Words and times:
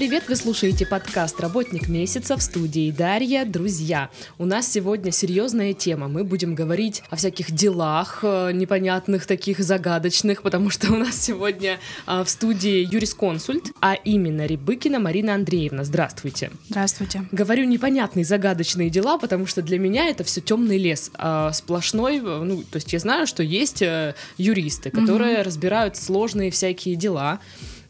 привет! 0.00 0.24
Вы 0.28 0.36
слушаете 0.36 0.86
подкаст 0.86 1.38
«Работник 1.40 1.88
месяца» 1.88 2.38
в 2.38 2.42
студии 2.42 2.90
Дарья. 2.90 3.44
Друзья, 3.44 4.08
у 4.38 4.46
нас 4.46 4.66
сегодня 4.66 5.12
серьезная 5.12 5.74
тема. 5.74 6.08
Мы 6.08 6.24
будем 6.24 6.54
говорить 6.54 7.02
о 7.10 7.16
всяких 7.16 7.50
делах 7.50 8.20
э, 8.22 8.52
непонятных, 8.52 9.26
таких 9.26 9.58
загадочных, 9.58 10.40
потому 10.40 10.70
что 10.70 10.90
у 10.90 10.96
нас 10.96 11.20
сегодня 11.20 11.78
э, 12.06 12.24
в 12.24 12.30
студии 12.30 12.88
юрисконсульт, 12.90 13.72
а 13.82 13.92
именно 13.92 14.46
Рябыкина 14.46 15.00
Марина 15.00 15.34
Андреевна. 15.34 15.84
Здравствуйте. 15.84 16.50
Здравствуйте. 16.70 17.26
Говорю 17.30 17.64
непонятные, 17.64 18.24
загадочные 18.24 18.88
дела, 18.88 19.18
потому 19.18 19.44
что 19.44 19.60
для 19.60 19.78
меня 19.78 20.06
это 20.06 20.24
все 20.24 20.40
темный 20.40 20.78
лес, 20.78 21.10
а 21.12 21.52
сплошной. 21.52 22.20
э, 22.24 22.42
Ну, 22.42 22.62
то 22.62 22.76
есть 22.76 22.90
я 22.94 23.00
знаю, 23.00 23.26
что 23.26 23.42
есть 23.42 23.82
э, 23.82 24.14
юристы, 24.38 24.88
которые 24.88 25.42
разбирают 25.42 25.98
сложные 25.98 26.50
всякие 26.50 26.96
дела. 26.96 27.38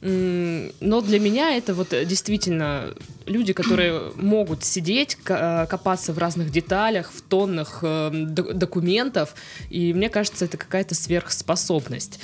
Но 0.03 1.01
для 1.03 1.21
меня 1.21 1.57
это 1.57 1.75
вот 1.75 1.93
э, 1.93 2.07
действительно 2.07 2.95
люди, 3.27 3.53
которые 3.53 4.13
могут 4.17 4.65
сидеть, 4.65 5.19
э, 5.27 5.67
копаться 5.69 6.13
в 6.15 6.19
разных 6.19 6.51
деталях, 6.51 7.13
в 7.13 7.21
тоннах 7.21 7.81
э, 7.83 8.11
д- 8.13 8.55
документов, 8.55 9.35
и 9.69 9.93
мне 9.93 10.09
кажется, 10.09 10.47
это 10.47 10.57
какая-то 10.57 10.95
сверхспособность. 10.95 12.19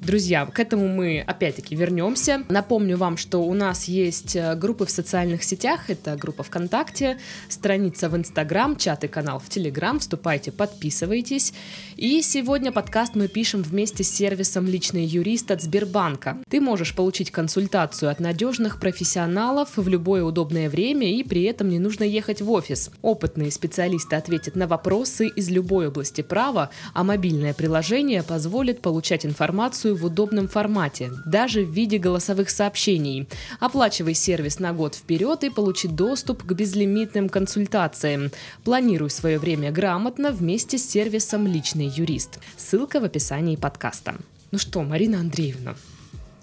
Друзья, 0.00 0.46
к 0.46 0.60
этому 0.60 0.86
мы 0.86 1.20
опять-таки 1.26 1.74
вернемся. 1.74 2.44
Напомню 2.48 2.96
вам, 2.96 3.16
что 3.16 3.40
у 3.40 3.52
нас 3.52 3.86
есть 3.86 4.36
э, 4.36 4.54
группы 4.54 4.86
в 4.86 4.90
социальных 4.90 5.42
сетях. 5.42 5.90
Это 5.90 6.14
группа 6.14 6.44
ВКонтакте, 6.44 7.18
страница 7.48 8.08
в 8.08 8.16
Инстаграм, 8.16 8.76
чат 8.76 9.02
и 9.02 9.08
канал 9.08 9.40
в 9.40 9.48
Телеграм. 9.48 9.98
Вступайте, 9.98 10.52
подписывайтесь. 10.52 11.52
И 11.96 12.22
сегодня 12.22 12.70
подкаст 12.70 13.16
мы 13.16 13.26
пишем 13.26 13.62
вместе 13.62 14.04
с 14.04 14.10
сервисом 14.10 14.66
«Личный 14.66 15.04
юрист» 15.04 15.50
от 15.50 15.62
Сбербанка. 15.62 16.38
Ты 16.48 16.60
можешь 16.60 16.94
получить 16.94 17.32
консультацию 17.32 18.08
от 18.08 18.20
надежных 18.20 18.78
профессионалов 18.78 19.70
в 19.76 19.88
любое 19.88 20.22
удобное 20.22 20.70
время 20.70 21.12
и 21.12 21.24
при 21.24 21.42
этом 21.42 21.68
не 21.70 21.80
нужно 21.80 22.04
ехать 22.04 22.40
в 22.40 22.48
офис. 22.52 22.92
Опытные 23.02 23.50
специалисты 23.50 24.14
ответят 24.14 24.54
на 24.54 24.68
вопросы 24.68 25.26
из 25.26 25.50
любой 25.50 25.88
области 25.88 26.20
права, 26.20 26.70
а 26.94 27.02
мобильное 27.02 27.52
приложение 27.52 28.22
позволит 28.22 28.80
получать 28.80 29.26
информацию 29.26 29.87
в 29.94 30.04
удобном 30.04 30.48
формате, 30.48 31.10
даже 31.26 31.64
в 31.64 31.70
виде 31.70 31.98
голосовых 31.98 32.50
сообщений. 32.50 33.28
Оплачивай 33.60 34.14
сервис 34.14 34.58
на 34.58 34.72
год 34.72 34.94
вперед 34.94 35.44
и 35.44 35.50
получи 35.50 35.88
доступ 35.88 36.42
к 36.42 36.52
безлимитным 36.52 37.28
консультациям. 37.28 38.30
Планируй 38.64 39.10
свое 39.10 39.38
время 39.38 39.70
грамотно 39.70 40.32
вместе 40.32 40.78
с 40.78 40.88
сервисом 40.88 41.46
«Личный 41.46 41.86
юрист». 41.86 42.38
Ссылка 42.56 43.00
в 43.00 43.04
описании 43.04 43.56
подкаста. 43.56 44.14
Ну 44.50 44.58
что, 44.58 44.82
Марина 44.82 45.20
Андреевна, 45.20 45.74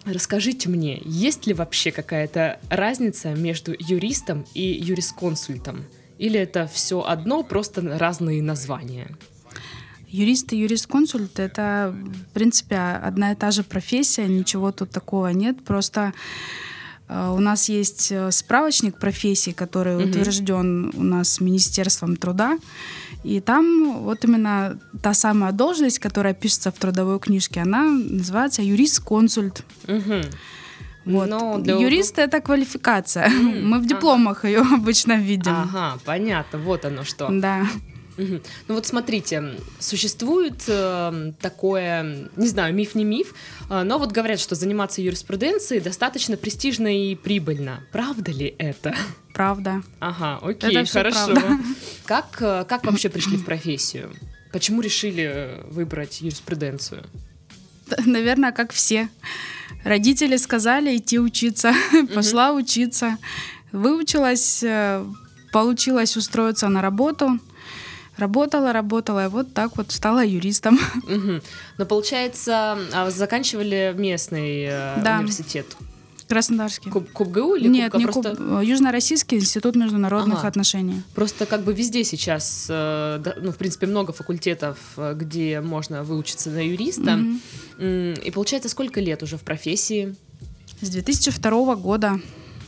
Расскажите 0.06 0.70
мне, 0.70 1.02
есть 1.04 1.48
ли 1.48 1.56
вообще 1.56 1.92
какая-то 1.92 2.59
разница 2.70 3.34
между 3.34 3.74
юристом 3.78 4.46
и 4.54 4.62
юрисконсультом? 4.62 5.86
Или 6.20 6.40
это 6.40 6.68
все 6.72 7.02
одно, 7.02 7.42
просто 7.42 7.82
разные 7.98 8.44
названия? 8.44 9.18
Юрист 10.09 10.53
и 10.53 10.58
юрисконсульт— 10.58 11.39
это, 11.39 11.94
в 12.30 12.34
принципе, 12.34 12.78
одна 12.78 13.31
и 13.31 13.36
та 13.36 13.52
же 13.52 13.64
профессия, 13.64 14.28
ничего 14.28 14.72
тут 14.72 14.89
такого 14.92 15.28
нет. 15.28 15.64
Просто 15.66 16.14
э, 17.09 17.34
у 17.36 17.39
нас 17.39 17.70
есть 17.70 18.12
э, 18.12 18.31
справочник 18.31 18.97
профессий, 19.00 19.52
который 19.53 19.95
Мгм. 19.97 20.09
утвержден 20.09 20.92
у 20.95 21.03
нас 21.03 21.42
Министерством 21.42 22.16
труда. 22.16 22.58
И 23.23 23.39
там 23.42 24.00
вот 24.03 24.23
именно 24.25 24.78
та 25.02 25.14
самая 25.14 25.52
должность, 25.52 26.00
которая 26.00 26.34
пишется 26.34 26.69
в 26.72 26.75
трудовой 26.75 27.19
книжке, 27.19 27.62
она 27.62 27.84
называется 27.84 28.62
юрист-консульт. 28.62 29.63
Мгм. 29.88 30.22
Вот. 31.06 31.30
Но 31.30 31.59
для 31.59 31.75
Юрист— 31.75 32.18
это 32.19 32.41
квалификация. 32.41 33.25
М, 33.28 33.69
Мы 33.69 33.80
в 33.80 33.85
дипломах 33.88 34.46
ее 34.46 34.59
обычно 34.74 35.18
видим. 35.18 35.51
Ага, 35.56 35.97
понятно, 36.06 36.57
вот 36.59 36.85
оно 36.85 37.03
что. 37.03 37.28
Да. 37.31 37.68
Ну 38.18 38.42
вот 38.70 38.86
смотрите, 38.86 39.56
существует 39.80 40.64
э, 40.68 41.34
такое, 41.42 42.30
не 42.36 42.48
знаю, 42.48 42.74
миф 42.74 42.96
не 42.96 43.03
миф, 43.03 43.34
э, 43.70 43.84
но 43.84 43.98
вот 43.98 44.12
говорят, 44.12 44.40
что 44.40 44.56
заниматься 44.56 45.02
юриспруденцией 45.02 45.81
достаточно 45.81 46.38
престижно 46.38 46.88
и 46.88 47.16
прибыльно. 47.16 47.81
Правда 47.92 48.31
ли 48.31 48.56
это? 48.58 48.96
Правда. 49.34 49.84
Ага, 50.00 50.40
окей, 50.42 50.78
Это 50.78 50.90
хорошо. 50.90 51.34
правда. 51.34 51.59
Как, 52.06 52.38
э, 52.42 52.66
как 52.68 52.86
вообще 52.86 53.09
пришли 53.09 53.38
в 53.38 53.46
профессию? 53.46 54.14
Почему 54.54 54.81
решили 54.81 55.62
выбрать 55.70 56.22
юриспруденцию? 56.22 57.04
Наверное, 58.06 58.52
как 58.52 58.72
все. 58.72 59.09
Родители 59.84 60.38
сказали 60.38 60.98
идти 60.98 61.20
учиться. 61.20 61.74
Пошла 62.16 62.54
учиться. 62.54 63.18
Выучилась, 63.72 64.64
э, 64.64 65.06
получилось 65.52 66.16
устроиться 66.16 66.70
на 66.70 66.81
работу. 66.81 67.40
Работала, 68.18 68.72
работала, 68.74 69.26
и 69.26 69.30
вот 69.30 69.53
так 69.53 69.76
вот 69.78 69.92
стала 69.92 70.24
юристом. 70.26 70.80
Мгм. 71.08 71.42
Но 71.78 71.86
получается, 71.86 72.78
а 72.94 73.12
заканчивали 73.12 73.94
местный 73.98 74.64
э, 74.70 75.02
Да. 75.03 75.18
университет? 75.20 75.66
Краснодарский. 76.28 76.90
Куб, 76.90 77.12
КубГУ 77.12 77.54
или 77.56 77.68
Нет, 77.68 77.92
Кубка? 77.92 77.98
не 78.00 78.04
просто, 78.06 78.31
Куб- 78.42 78.64
Южно-Российский 78.66 79.36
институт 79.36 79.75
международных 79.75 80.40
Ага. 80.40 80.48
отношений. 80.48 81.04
просто 81.14 81.46
как 81.46 81.62
бы 81.64 81.72
везде 81.72 82.04
сейчас, 82.04 82.66
э, 82.68 83.22
ну, 83.42 83.52
в 83.52 83.58
принципе, 83.58 83.86
много 83.86 84.12
факультетов, 84.12 84.78
э, 84.98 85.14
где 85.16 85.62
можно 85.62 86.04
выучиться 86.04 86.50
на 86.50 86.66
юриста. 86.66 87.20
М, 87.78 88.14
И 88.16 88.31
получается, 88.31 88.70
сколько 88.70 89.00
лет 89.02 89.22
уже 89.22 89.38
в 89.38 89.42
профессии? 89.42 90.16
С 90.81 90.90
2002 90.90 91.75
года. 91.75 92.20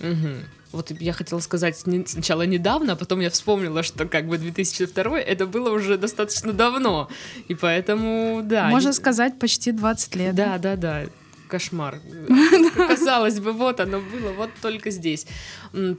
Мгм. 0.01 0.43
Вот 0.71 0.91
я 0.99 1.13
хотела 1.13 1.39
сказать 1.39 1.85
не- 1.87 2.05
сначала 2.05 2.41
недавно, 2.45 2.93
а 2.93 2.95
потом 2.95 3.19
я 3.21 3.29
вспомнила, 3.29 3.83
что 3.83 4.05
как 4.05 4.27
бы 4.27 4.37
2002 4.37 5.19
это 5.19 5.45
было 5.47 5.69
уже 5.71 5.97
достаточно 5.97 6.53
давно. 6.53 7.07
И 7.47 7.55
поэтому, 7.55 8.41
да. 8.43 8.67
Можно 8.69 8.89
не- 8.89 8.93
сказать, 8.93 9.39
почти 9.39 9.71
20 9.71 10.15
лет. 10.15 10.35
Да, 10.35 10.57
да, 10.57 10.75
да. 10.75 11.03
Кошмар. 11.47 11.99
Казалось 12.75 13.39
бы, 13.39 13.53
вот 13.53 13.79
оно 13.79 14.01
было, 14.01 14.33
вот 14.33 14.49
только 14.61 14.91
здесь. 14.91 15.25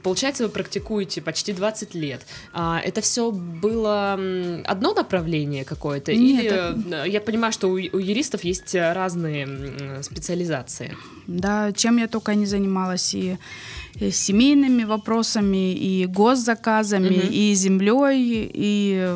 Получается, 0.03 0.43
вы 0.43 0.49
практикуете 0.49 1.21
почти 1.21 1.53
20 1.53 1.95
лет. 1.95 2.21
А, 2.53 2.79
Это 2.85 3.01
все 3.01 3.31
было 3.31 4.13
одно 4.65 4.93
направление 4.93 5.65
какое-то? 5.65 6.11
Или 6.11 7.03
э, 7.03 7.09
я 7.09 7.19
понимаю, 7.19 7.51
что 7.51 7.67
у 7.67 7.77
юристов 7.77 8.43
есть 8.43 8.75
разные 8.75 10.03
специализации? 10.03 10.95
Да, 11.25 11.71
чем 11.71 11.97
я 11.97 12.07
только 12.07 12.35
не 12.35 12.45
занималась 12.45 13.15
и, 13.15 13.37
и 13.99 14.11
семейными 14.11 14.85
вопросами, 14.85 15.73
и 15.73 16.05
госзаказами, 16.05 17.09
Мгм. 17.17 17.29
и 17.31 17.53
землей, 17.55 18.51
и 18.53 19.07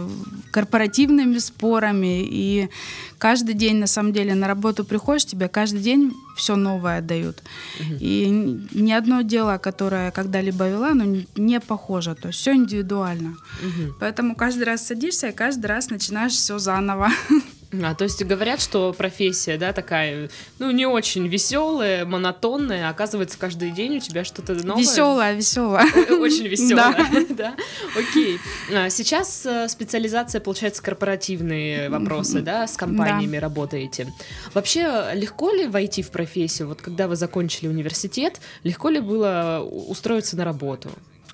корпоративными 0.51 1.39
спорами, 1.39 2.21
и 2.23 2.69
каждый 3.17 3.55
день 3.55 3.77
на 3.77 3.87
самом 3.87 4.13
деле 4.13 4.35
на 4.35 4.47
работу 4.47 4.83
приходишь, 4.85 5.25
тебе 5.25 5.47
каждый 5.47 5.79
день 5.81 6.11
все 6.37 6.55
новое 6.55 7.01
дают. 7.01 7.41
Мгм. 7.79 7.97
И 8.01 8.59
ни 8.73 8.91
одно 8.91 9.21
дело, 9.21 9.57
которое 9.57 10.05
я 10.05 10.11
когда-либо 10.11 10.67
вела, 10.69 10.91
н- 10.91 11.25
не 11.35 11.59
похоже, 11.59 12.15
то 12.15 12.27
есть 12.27 12.39
все 12.39 12.53
индивидуально. 12.53 13.35
Мгм. 13.63 13.95
Поэтому 13.99 14.35
каждый 14.35 14.63
раз 14.65 14.85
садишься 14.87 15.29
и 15.29 15.31
каждый 15.33 15.67
раз 15.67 15.89
начинаешь 15.89 16.33
все 16.33 16.59
заново. 16.59 17.09
А, 17.81 17.95
то 17.95 18.03
есть 18.03 18.23
говорят, 18.23 18.61
что 18.61 18.93
профессия, 18.93 19.57
да, 19.57 19.73
такая, 19.73 20.29
ну, 20.59 20.69
не 20.71 20.85
очень 20.85 21.27
веселая, 21.27 22.05
монотонная, 22.05 22.89
оказывается, 22.89 23.37
каждый 23.39 23.71
день 23.71 23.97
у 23.97 23.99
тебя 23.99 24.23
что-то 24.23 24.53
новое. 24.53 24.81
Веселая, 24.81 25.33
веселая. 25.35 25.85
Очень 26.19 26.47
веселая, 26.47 27.07
да. 27.29 27.55
Окей. 27.97 28.39
А, 28.73 28.89
Сейчас 28.89 29.45
э, 29.45 29.67
специализация, 29.69 30.41
получается, 30.41 30.83
корпоративные 30.83 31.89
вопросы, 31.89 32.41
да, 32.41 32.67
с 32.67 32.77
компаниями 32.77 33.37
работаете. 33.37 34.13
Вообще, 34.53 35.11
легко 35.13 35.51
ли 35.51 35.67
войти 35.67 36.03
в 36.03 36.11
профессию? 36.11 36.67
Вот 36.67 36.81
когда 36.81 37.07
вы 37.07 37.15
закончили 37.15 37.67
университет, 37.67 38.39
легко 38.63 38.89
ли 38.89 38.99
было 38.99 39.67
устроиться 39.87 40.37
на 40.37 40.45
работу? 40.45 40.89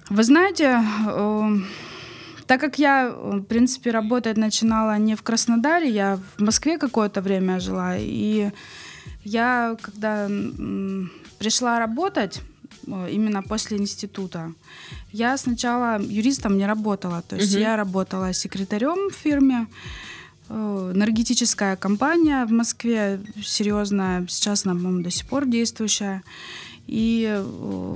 Вы 0.10 0.24
знаете, 0.24 0.84
э, 1.08 1.58
так 2.50 2.62
как 2.62 2.80
я, 2.80 3.10
э, 3.10 3.38
в 3.38 3.44
принципе, 3.44 3.92
работать 3.92 4.38
начинала 4.38 4.98
не 4.98 5.16
в 5.16 5.22
Краснодаре, 5.22 5.88
я 5.90 6.18
в 6.38 6.42
Москве 6.42 6.80
какое-то 6.80 7.22
время 7.22 7.60
жила, 7.60 7.96
и 7.96 8.50
я, 9.24 9.78
когда 9.82 10.28
пришла 11.38 11.80
работать, 11.80 12.42
э, 12.88 13.10
именно 13.12 13.44
после 13.44 13.78
института, 13.78 14.52
я 15.12 15.38
сначала 15.38 16.02
юристом 16.02 16.58
не 16.58 16.68
работала, 16.68 17.22
то 17.22 17.36
есть 17.36 17.54
Мгм. 17.54 17.62
я 17.62 17.76
работала 17.76 18.34
секретарем 18.34 19.12
в 19.12 19.14
фирме, 19.14 19.68
э, 20.50 20.92
энергетическая 20.96 21.76
компания 21.76 22.46
в 22.46 22.52
Москве, 22.52 23.20
серьезная, 23.44 24.26
сейчас 24.28 24.66
она, 24.66 24.74
по-моему, 24.74 25.04
до 25.04 25.12
сих 25.12 25.28
пор 25.28 25.46
действующая. 25.46 26.24
И 26.88 27.44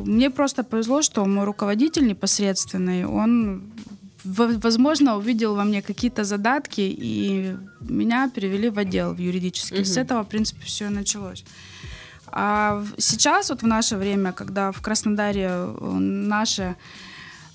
мне 0.05 0.29
просто 0.29 0.63
повезло, 0.63 1.01
что 1.01 1.25
мой 1.25 1.45
руководитель 1.45 2.05
непосредственный, 2.05 3.05
он, 3.05 3.63
возможно, 4.23 5.17
увидел 5.17 5.55
во 5.55 5.63
мне 5.63 5.81
какие-то 5.81 6.23
задатки, 6.23 6.81
и 6.81 7.55
меня 7.81 8.29
перевели 8.29 8.69
в 8.69 8.77
отдел 8.79 9.13
в 9.13 9.19
юридический. 9.19 9.83
С 9.85 9.91
Мгм. 9.97 10.01
этого, 10.05 10.23
в 10.23 10.27
принципе, 10.27 10.61
все 10.65 10.85
и 10.85 10.89
началось. 10.89 11.43
А 12.27 12.83
сейчас, 12.97 13.49
вот 13.49 13.61
в 13.61 13.67
наше 13.67 13.95
время, 13.97 14.31
когда 14.31 14.71
в 14.71 14.81
Краснодаре 14.81 15.49
э, 15.49 15.87
наши 15.99 16.75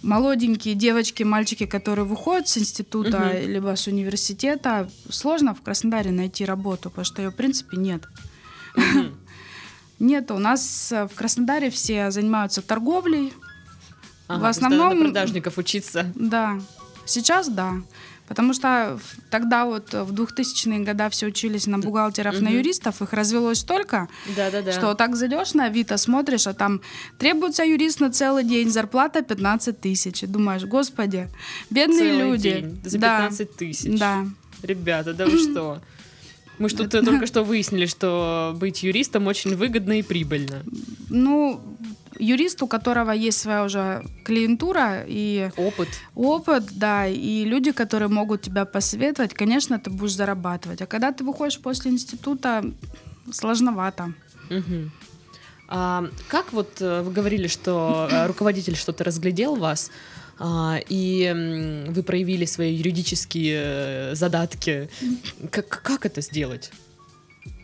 молоденькие 0.03 0.75
девочки, 0.75 1.25
мальчики, 1.25 1.67
которые 1.67 2.05
выходят 2.05 2.47
с 2.47 2.59
института 2.59 3.19
Мгм. 3.41 3.51
либо 3.53 3.75
с 3.77 3.87
университета, 3.89 4.89
сложно 5.11 5.55
в 5.55 5.63
Краснодаре 5.63 6.11
найти 6.13 6.45
работу, 6.45 6.91
потому 6.91 7.05
что 7.05 7.23
ее, 7.23 7.31
в 7.31 7.35
принципе, 7.35 7.77
нет. 7.77 8.03
Мгм. 8.77 9.15
Нет, 10.01 10.31
у 10.31 10.39
нас 10.39 10.93
э, 10.93 11.09
в 11.09 11.15
Краснодаре 11.17 11.71
все 11.71 12.13
занимаются 12.13 12.63
торговлей, 12.63 13.33
Ага, 14.29 14.43
В 14.43 14.47
основном- 14.47 14.99
на 14.99 15.05
продажников 15.07 15.59
учиться. 15.59 16.07
Да, 16.15 16.61
сейчас 17.07 17.49
да. 17.49 17.75
Потому 18.29 18.53
что 18.53 19.01
тогда 19.31 19.65
вот 19.65 19.95
э, 19.95 20.03
в 20.05 20.13
2000-е 20.13 20.85
годы 20.85 21.09
все 21.09 21.27
учились 21.29 21.67
на 21.67 21.79
бухгалтеров, 21.79 22.35
на 22.43 22.51
Мгм. 22.51 22.59
юристов, 22.59 23.01
их 23.01 23.15
развелось 23.15 23.61
столько, 23.61 24.07
Да-да-да. 24.37 24.71
что 24.73 24.93
так 24.95 25.17
зайдешь 25.17 25.55
на 25.55 25.65
Авито, 25.65 25.97
смотришь, 25.97 26.47
а 26.47 26.53
там 26.53 26.83
требуется 27.19 27.65
юрист 27.65 28.01
на 28.01 28.13
целый 28.13 28.45
день, 28.45 28.69
зарплата 28.71 29.23
15 29.23 29.81
тысяч. 29.81 30.23
И 30.23 30.27
думаешь, 30.27 30.65
господи, 30.65 31.29
бедные 31.71 31.99
Целый 31.99 32.31
люди. 32.33 32.51
день 32.51 32.81
за 32.85 32.99
Да, 32.99 33.17
15 33.29 33.57
тысяч. 33.57 33.99
Да. 33.99 34.27
Ребята, 34.63 35.15
да 35.15 35.25
вы 35.25 35.39
что? 35.51 35.81
Мы 36.59 36.69
что 36.69 36.87
то 36.87 37.03
только 37.03 37.27
что 37.27 37.45
выяснили, 37.45 37.87
что 37.87 38.53
быть 38.59 38.83
юристом 38.83 39.27
очень 39.29 39.55
выгодно 39.57 40.01
и 40.01 40.03
прибыльно. 40.03 40.65
Ну, 41.09 41.61
юрист, 42.19 42.63
у 42.63 42.67
которого 42.67 43.11
есть 43.11 43.41
своя 43.41 43.65
уже 43.65 44.05
клиентура 44.25 45.05
и 45.07 45.51
Опыт. 45.57 45.89
опыт, 46.15 46.65
да, 46.73 47.07
и 47.07 47.45
люди, 47.45 47.73
которые 47.73 48.09
могут 48.09 48.43
тебя 48.43 48.65
посоветовать, 48.65 49.35
конечно, 49.35 49.79
ты 49.79 49.91
будешь 49.91 50.15
зарабатывать. 50.15 50.83
А 50.83 50.87
когда 50.87 51.13
ты 51.13 51.25
выходишь 51.25 51.59
после 51.59 51.91
института, 51.91 52.65
сложновато. 53.33 54.13
Мгм. 54.51 54.91
А, 55.69 56.05
как 56.29 56.53
вот 56.53 56.81
э, 56.81 57.03
вы 57.03 57.13
говорили, 57.13 57.47
что 57.47 58.09
э, 58.11 58.27
руководитель 58.27 58.75
что-то 58.75 59.05
разглядел 59.05 59.55
вас, 59.57 59.91
а, 60.39 60.79
и 60.89 61.85
вы 61.89 62.03
проявили 62.03 62.47
свои 62.47 62.75
юридические 62.75 63.61
э, 63.63 64.15
задатки. 64.15 64.89
Как, 65.51 65.69
как 65.69 66.07
это 66.07 66.23
сделать? 66.23 66.71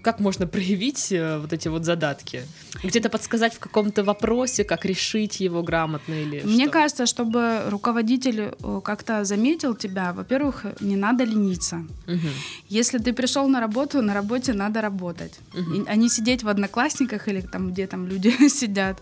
Как 0.04 0.20
можно 0.20 0.46
проявить 0.46 1.10
э, 1.12 1.38
вот 1.38 1.52
эти 1.52 1.68
вот 1.68 1.84
задатки? 1.84 2.42
Где-то 2.82 3.08
подсказать 3.08 3.54
в 3.54 3.58
каком-то 3.58 4.04
вопросе, 4.04 4.62
как 4.64 4.84
решить 4.84 5.40
его 5.40 5.62
грамотно 5.62 6.12
или 6.14 6.42
Мне 6.44 6.64
что? 6.64 6.72
кажется, 6.72 7.06
чтобы 7.06 7.62
руководитель 7.70 8.40
э, 8.62 8.80
как-то 8.84 9.24
заметил 9.24 9.74
тебя, 9.74 10.12
во-первых, 10.12 10.66
не 10.80 10.96
надо 10.96 11.24
лениться. 11.24 11.76
Мгм. 12.06 12.28
Если 12.68 12.98
ты 12.98 13.12
пришел 13.14 13.48
на 13.48 13.60
работу, 13.60 14.02
на 14.02 14.12
работе 14.14 14.52
надо 14.52 14.80
работать. 14.82 15.32
И- 15.54 15.84
а 15.86 15.96
не 15.96 16.08
сидеть 16.10 16.42
в 16.42 16.48
одноклассниках 16.48 17.28
или 17.28 17.40
там, 17.40 17.70
где 17.72 17.86
там 17.86 18.06
люди 18.06 18.48
сидят. 18.48 18.98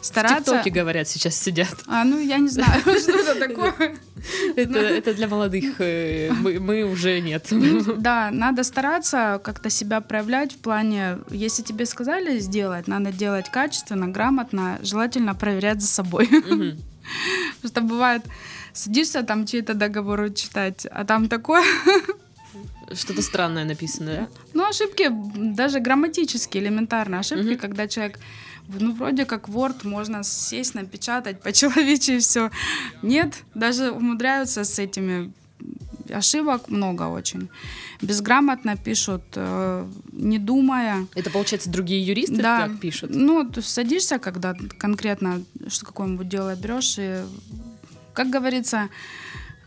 В 0.00 0.04
Стараться... 0.06 0.50
ТикТоке, 0.50 0.70
говорят, 0.70 1.06
сейчас 1.08 1.36
сидят. 1.36 1.76
А, 1.86 2.02
ну, 2.04 2.18
я 2.18 2.38
не 2.38 2.48
знаю, 2.48 2.80
что 3.00 3.12
это 3.12 3.34
такое. 3.48 3.94
Это, 4.56 4.78
это 4.78 5.14
для 5.14 5.28
молодых. 5.28 5.74
э, 5.80 6.30
Мы, 6.32 6.58
мы 6.58 6.82
уже 6.82 7.20
нет. 7.20 7.46
Да, 7.98 8.30
надо 8.32 8.64
стараться 8.64 9.40
как-то 9.44 9.70
себя 9.70 10.00
проявлять 10.00 10.31
в 10.40 10.56
плане, 10.58 11.18
если 11.30 11.62
тебе 11.62 11.84
сказали 11.84 12.38
сделать, 12.38 12.88
надо 12.88 13.12
делать 13.12 13.50
качественно, 13.50 14.08
грамотно, 14.08 14.78
желательно 14.82 15.34
проверять 15.34 15.80
за 15.82 15.88
собой. 15.88 16.26
Мгм. 16.30 16.78
Потому 17.62 17.68
что 17.68 17.80
бывает, 17.82 18.22
садишься 18.72 19.22
там 19.22 19.44
чей-то 19.46 19.74
договор 19.74 20.30
читать, 20.32 20.86
а 20.90 21.04
там 21.04 21.28
такое, 21.28 21.64
Что-то 22.92 23.22
странное 23.22 23.64
написано, 23.64 24.12
да? 24.14 24.28
ну 24.54 24.66
ошибки 24.68 25.08
даже 25.54 25.80
грамматические, 25.80 26.62
элементарные 26.64 27.20
ошибки, 27.20 27.52
Мгм. 27.52 27.58
когда 27.58 27.86
человек 27.88 28.18
ну, 28.68 28.92
вроде 28.94 29.24
как 29.24 29.48
Word 29.48 29.86
можно 29.86 30.22
сесть, 30.22 30.74
напечатать 30.74 31.40
по-человечески 31.42 32.18
все. 32.20 32.50
Нет, 33.02 33.34
даже 33.54 33.90
умудряются 33.90 34.64
с 34.64 34.78
этими 34.78 35.32
ошибок 36.12 36.68
много 36.68 37.02
очень. 37.04 37.48
Безграмотно 38.00 38.76
пишут, 38.76 39.22
э, 39.36 39.86
не 40.12 40.38
думая. 40.38 41.06
Это, 41.14 41.30
получается, 41.30 41.70
другие 41.70 42.04
юристы 42.06 42.36
Да. 42.36 42.60
так 42.66 42.80
пишут? 42.80 43.10
Ну, 43.14 43.44
ты 43.44 43.62
садишься, 43.62 44.18
когда 44.18 44.54
конкретно 44.78 45.42
что 45.68 45.86
какое-нибудь 45.86 46.28
дело 46.28 46.54
берешь, 46.56 46.96
и, 46.98 47.22
как 48.14 48.30
говорится, 48.30 48.88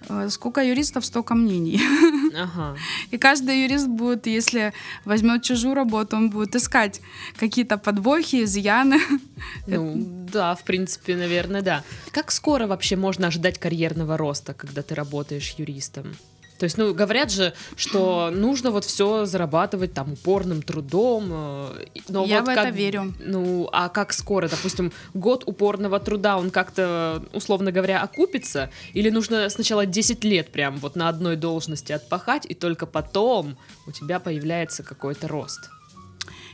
э, 0.10 0.30
сколько 0.30 0.62
юристов, 0.62 1.06
столько 1.06 1.36
мнений. 1.36 1.82
Ага. 2.38 2.76
И 3.12 3.18
каждый 3.18 3.64
юрист 3.64 3.88
будет, 3.88 4.28
если 4.28 4.74
возьмет 5.06 5.42
чужую 5.44 5.74
работу, 5.74 6.18
он 6.18 6.30
будет 6.30 6.54
искать 6.56 7.00
какие-то 7.40 7.78
подвохи, 7.78 8.44
изъяны. 8.44 9.00
Ну, 9.68 9.96
да, 10.34 10.54
в 10.56 10.64
принципе, 10.64 11.16
наверное, 11.16 11.62
да. 11.62 11.84
Как 12.12 12.32
скоро 12.32 12.68
вообще 12.68 12.96
можно 12.98 13.28
ожидать 13.28 13.58
карьерного 13.58 14.18
роста, 14.18 14.54
когда 14.54 14.82
ты 14.82 14.96
работаешь 14.96 15.56
юристом? 15.58 16.14
То 16.58 16.64
есть, 16.64 16.78
ну, 16.78 16.94
говорят 16.94 17.32
же, 17.32 17.54
что 17.76 18.30
нужно 18.34 18.72
вот 18.72 18.86
все 18.86 19.26
зарабатывать 19.26 19.94
там 19.94 20.14
упорным 20.14 20.62
трудом. 20.62 21.28
э, 21.32 21.86
Но 22.08 22.26
Я 22.26 22.40
вот 22.40 22.48
в 22.48 22.50
это 22.52 22.64
как- 22.64 22.74
верю. 22.76 23.14
Ну, 23.20 23.68
а 23.74 23.90
как 23.90 24.14
скоро? 24.14 24.48
Допустим, 24.48 24.92
год 25.14 25.44
упорного 25.46 26.00
труда, 26.00 26.38
он 26.38 26.52
как-то, 26.52 27.22
условно 27.34 27.72
говоря, 27.72 28.02
окупится? 28.02 28.70
Или 28.94 29.10
нужно 29.10 29.50
сначала 29.50 29.86
10 29.86 30.24
лет 30.24 30.52
прям 30.52 30.78
вот 30.78 30.96
на 30.96 31.10
одной 31.10 31.36
должности 31.36 31.92
отпахать, 31.92 32.46
и 32.48 32.54
только 32.54 32.86
потом 32.86 33.58
у 33.88 33.92
тебя 33.92 34.20
появляется 34.20 34.82
какой-то 34.84 35.28
рост? 35.28 35.70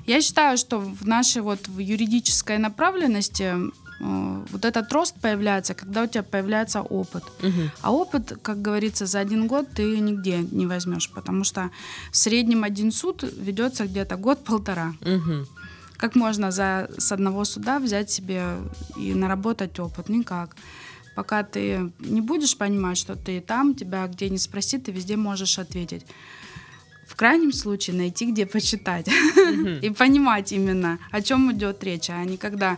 Я 0.07 0.19
считаю, 0.21 0.57
что 0.57 0.79
в 0.79 1.05
нашей 1.05 1.43
вот 1.43 1.67
в 1.67 1.77
юридической 1.77 2.57
направленности 2.57 3.53
вот 4.01 4.65
этот 4.65 4.91
рост 4.91 5.15
появляется, 5.21 5.73
когда 5.73 6.03
у 6.03 6.07
тебя 6.07 6.23
появляется 6.23 6.81
опыт. 6.81 7.23
Мгм. 7.41 7.71
А 7.81 7.91
опыт, 7.91 8.37
как 8.41 8.61
говорится, 8.61 9.05
за 9.05 9.19
один 9.19 9.47
год 9.47 9.67
ты 9.75 9.99
нигде 9.99 10.39
не 10.51 10.65
возьмешь, 10.65 11.09
потому 11.09 11.43
что 11.43 11.69
в 12.11 12.17
среднем 12.17 12.63
один 12.63 12.91
суд 12.91 13.23
ведется 13.37 13.85
где-то 13.85 14.15
год-полтора. 14.17 14.93
Мгм. 15.01 15.47
Как 15.97 16.15
можно 16.15 16.49
за, 16.51 16.89
с 16.97 17.11
одного 17.11 17.45
суда 17.45 17.79
взять 17.79 18.09
себе 18.09 18.43
и 18.97 19.13
наработать 19.13 19.79
опыт? 19.79 20.09
Никак. 20.09 20.55
Пока 21.15 21.43
ты 21.43 21.91
не 21.99 22.21
будешь 22.21 22.57
понимать, 22.57 22.97
что 22.97 23.15
ты 23.15 23.39
там, 23.41 23.75
тебя 23.75 24.07
где 24.07 24.29
не 24.29 24.39
спроси, 24.39 24.79
ты 24.79 24.91
везде 24.91 25.15
можешь 25.15 25.59
ответить. 25.59 26.05
В 27.05 27.15
крайнем 27.15 27.53
случае 27.53 27.97
найти, 27.97 28.31
где 28.31 28.45
почитать 28.45 29.07
Мгм. 29.35 29.79
и 29.81 29.89
понимать 29.91 30.51
именно, 30.53 30.97
о 31.11 31.21
чем 31.21 31.51
идет 31.51 31.83
речь, 31.83 32.09
а 32.09 32.23
не 32.25 32.37
когда 32.37 32.77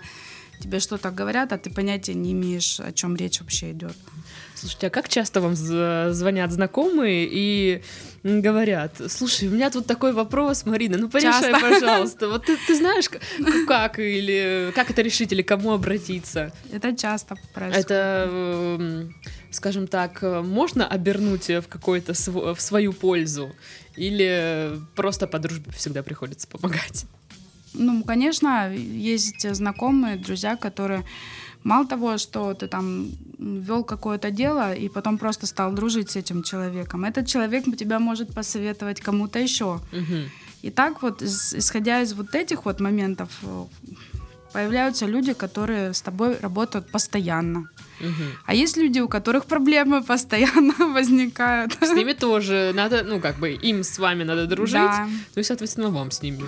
тебе 0.60 0.80
что-то 0.80 1.12
говорят, 1.12 1.52
а 1.54 1.58
ты 1.58 1.70
понятия 1.70 2.14
не 2.14 2.32
имеешь, 2.32 2.80
о 2.80 2.92
чем 2.92 3.16
речь 3.16 3.40
вообще 3.42 3.72
идет. 3.72 3.96
Слушайте, 4.56 4.88
а 4.88 4.90
как 4.90 5.10
часто 5.10 5.42
вам 5.42 5.56
з- 5.56 6.14
звонят 6.14 6.52
знакомые 6.52 7.28
и 7.30 7.82
говорят, 8.24 9.02
слушай, 9.10 9.48
у 9.50 9.52
меня 9.52 9.70
тут 9.70 9.86
такой 9.88 10.14
вопрос, 10.14 10.66
Марина, 10.66 10.98
ну 10.98 11.10
порешай, 11.10 11.52
Часто. 11.52 11.60
пожалуйста. 11.70 12.30
Вот 12.30 12.46
ты, 12.46 12.56
ты 12.68 12.76
знаешь, 12.76 13.10
как 13.68 14.00
или 14.00 14.72
как 14.76 14.90
это 14.90 15.02
решить, 15.02 15.34
или 15.34 15.42
кому 15.42 15.72
обратиться? 15.74 16.54
Это 16.72 16.96
часто 16.96 17.36
происходит. 17.54 17.86
Это, 17.92 18.28
эм, 18.32 19.16
скажем 19.52 19.88
так, 19.88 20.20
э, 20.24 20.42
можно 20.42 20.88
обернуть 20.88 21.50
в 21.50 21.64
какой-то 21.68 22.14
св- 22.14 22.56
в 22.58 22.62
свою 22.62 22.94
пользу? 22.94 23.54
Или 23.98 24.80
просто 24.96 25.28
по 25.28 25.40
дружбе 25.40 25.72
всегда 25.74 26.04
приходится 26.04 26.48
помогать? 26.48 27.06
Ну, 27.74 28.04
конечно, 28.04 28.72
есть 28.74 29.56
знакомые, 29.56 30.18
друзья, 30.18 30.56
которые 30.56 31.04
мало 31.64 31.88
того, 31.88 32.18
что 32.18 32.54
ты 32.54 32.68
там 32.68 33.08
вел 33.40 33.84
какое-то 33.84 34.32
дело 34.32 34.74
и 34.74 34.90
потом 34.90 35.18
просто 35.18 35.48
стал 35.48 35.74
дружить 35.74 36.12
с 36.12 36.16
этим 36.16 36.44
человеком, 36.44 37.06
этот 37.06 37.28
человек 37.28 37.66
тебя 37.78 38.00
может 38.00 38.34
посоветовать 38.34 39.02
кому-то 39.02 39.40
еще. 39.40 39.80
Мгм. 39.92 40.30
И 40.62 40.70
так 40.70 41.02
вот, 41.02 41.22
исходя 41.22 42.02
из 42.02 42.14
вот 42.14 42.36
этих 42.36 42.66
вот 42.66 42.80
моментов, 42.80 43.30
э, 43.42 43.66
появляются 44.54 45.06
люди, 45.06 45.34
которые 45.34 45.94
с 45.94 46.02
тобой 46.02 46.38
работают 46.40 46.92
постоянно. 46.92 47.68
А 48.46 48.54
есть 48.54 48.78
люди, 48.78 49.00
у 49.00 49.08
которых 49.08 49.46
проблемы 49.46 50.04
постоянно 50.04 50.74
возникают. 50.94 51.74
С 51.82 51.94
ними 51.94 52.14
тоже 52.14 52.72
надо, 52.76 53.04
ну, 53.04 53.20
как 53.20 53.38
бы, 53.40 53.52
им 53.52 53.84
с 53.84 54.00
вами 54.00 54.24
надо 54.24 54.46
дружить, 54.46 54.74
Да. 54.76 55.08
ну 55.36 55.40
и, 55.42 55.44
соответственно, 55.44 55.90
вам 55.90 56.12
с 56.12 56.22
ними. 56.22 56.44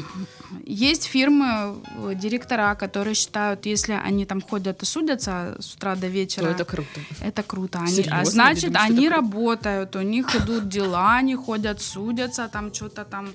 Есть 0.66 1.06
фирмы, 1.06 1.76
э, 1.98 2.16
директора, 2.16 2.76
которые 2.76 3.16
считают, 3.16 3.66
если 3.66 3.94
они 3.94 4.26
там 4.26 4.42
ходят 4.42 4.84
и 4.84 4.86
судятся 4.86 5.56
с 5.60 5.76
утра 5.76 5.96
до 5.96 6.08
вечера, 6.08 6.46
То 6.46 6.52
это 6.52 6.66
круто. 6.66 7.00
это 7.22 7.44
круто. 7.44 7.80
Они- 7.80 7.88
Серьезно? 7.92 8.20
а 8.20 8.26
значит, 8.26 8.72
думаю, 8.74 8.86
они 8.86 9.06
это 9.08 9.16
работают, 9.16 9.96
у 9.96 10.02
них 10.02 10.36
идут 10.36 10.68
дела, 10.70 11.16
они 11.18 11.36
ходят, 11.36 11.82
судятся, 11.82 12.50
там 12.52 12.74
что-то 12.74 13.06
там 13.06 13.30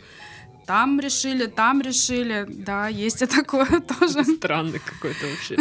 там 0.66 1.00
решили, 1.00 1.46
там 1.46 1.80
решили. 1.80 2.46
Да, 2.48 2.86
есть 2.86 3.22
и 3.22 3.26
такое 3.26 3.66
тоже. 3.98 4.22
Странный 4.24 4.78
какой-то 4.78 5.26
вообще 5.26 5.56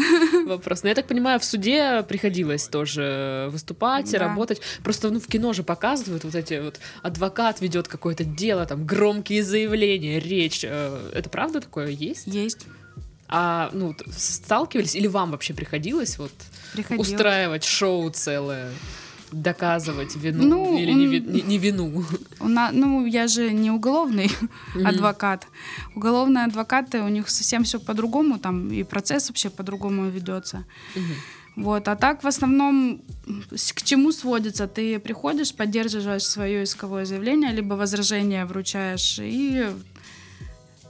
вопрос. 0.47 0.83
Но 0.83 0.89
я 0.89 0.95
так 0.95 1.07
понимаю, 1.07 1.39
в 1.39 1.43
суде 1.45 2.03
приходилось 2.07 2.67
тоже 2.67 3.47
выступать, 3.51 4.11
Да. 4.11 4.19
работать. 4.19 4.61
Просто 4.83 5.09
ну, 5.09 5.19
в 5.19 5.27
кино 5.27 5.53
же 5.53 5.63
показывают 5.63 6.23
вот 6.23 6.35
эти 6.35 6.59
вот 6.59 6.79
адвокат 7.03 7.61
ведет 7.61 7.87
какое-то 7.87 8.23
дело, 8.23 8.65
там 8.65 8.85
громкие 8.85 9.43
заявления, 9.43 10.19
речь. 10.19 10.61
Э, 10.63 11.11
Это 11.13 11.29
правда 11.29 11.61
такое 11.61 11.87
есть? 11.89 12.27
Есть. 12.27 12.65
А 13.31 13.69
ну 13.73 13.95
сталкивались 14.17 14.95
или 14.95 15.05
вам 15.05 15.29
вообще 15.31 15.53
приходилось 15.53 16.17
вот 16.17 16.31
Приходилось. 16.73 17.09
устраивать 17.11 17.63
шоу 17.63 18.09
целое, 18.09 18.71
доказывать 19.31 20.15
вину 20.15 20.43
Ну, 20.47 20.77
или 20.77 20.93
не, 20.93 21.05
ви- 21.07 21.19
не- 21.33 21.41
не 21.41 21.57
вину? 21.57 22.03
На- 22.39 22.71
ну, 22.71 23.05
я 23.05 23.27
же 23.27 23.53
не 23.53 23.71
уголовный 23.71 24.31
Мгм. 24.75 24.87
адвокат. 24.87 25.47
Уголовные 25.95 26.45
адвокаты, 26.45 27.01
у 27.03 27.07
них 27.09 27.29
совсем 27.29 27.63
все 27.63 27.79
по-другому, 27.79 28.37
там 28.39 28.71
и 28.71 28.83
процесс 28.83 29.29
вообще 29.29 29.49
по-другому 29.49 30.09
ведется. 30.09 30.63
Мгм. 30.95 31.13
Вот, 31.55 31.87
а 31.87 31.95
так 31.95 32.23
в 32.23 32.27
основном 32.27 33.01
к 33.75 33.81
чему 33.83 34.11
сводится? 34.11 34.67
Ты 34.67 34.99
приходишь, 34.99 35.53
поддерживаешь 35.53 36.23
свое 36.25 36.63
исковое 36.63 37.05
заявление, 37.05 37.51
либо 37.51 37.75
возражение 37.75 38.45
вручаешь, 38.45 39.19
и 39.19 39.65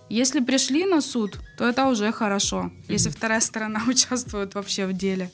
если 0.10 0.40
пришли 0.42 0.86
на 0.86 1.02
суд, 1.02 1.40
то 1.58 1.66
это 1.68 1.88
уже 1.88 2.12
хорошо, 2.12 2.72
если 2.90 3.10
вторая 3.10 3.42
сторона 3.42 3.82
участвует 3.88 4.56
вообще 4.56 4.86
в 4.86 4.94
деле. 4.94 5.30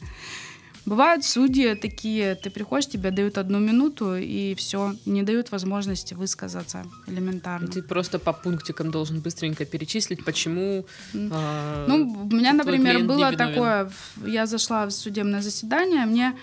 Бывают 0.85 1.25
судьи 1.25 1.73
такие, 1.75 2.35
ты 2.35 2.49
приходишь, 2.51 2.87
тебе 2.89 3.09
дают 3.11 3.37
одну 3.37 3.59
минуту, 3.59 4.15
и 4.15 4.53
все, 4.53 4.93
не 5.05 5.23
дают 5.23 5.51
возможности 5.51 6.13
высказаться 6.13 6.85
элементарно. 7.07 7.67
Ты 7.67 7.81
просто 7.81 8.19
по 8.19 8.33
пунктикам 8.33 8.91
должен 8.91 9.19
быстренько 9.19 9.65
перечислить, 9.65 10.23
почему. 10.23 10.85
а, 11.31 11.85
Ну, 11.87 12.27
у 12.31 12.35
меня, 12.35 12.53
например, 12.53 13.03
было 13.03 13.31
такое, 13.31 13.89
я 14.25 14.45
зашла 14.45 14.85
в 14.85 14.91
судебное 14.91 15.41
заседание, 15.41 16.05
мне 16.05 16.33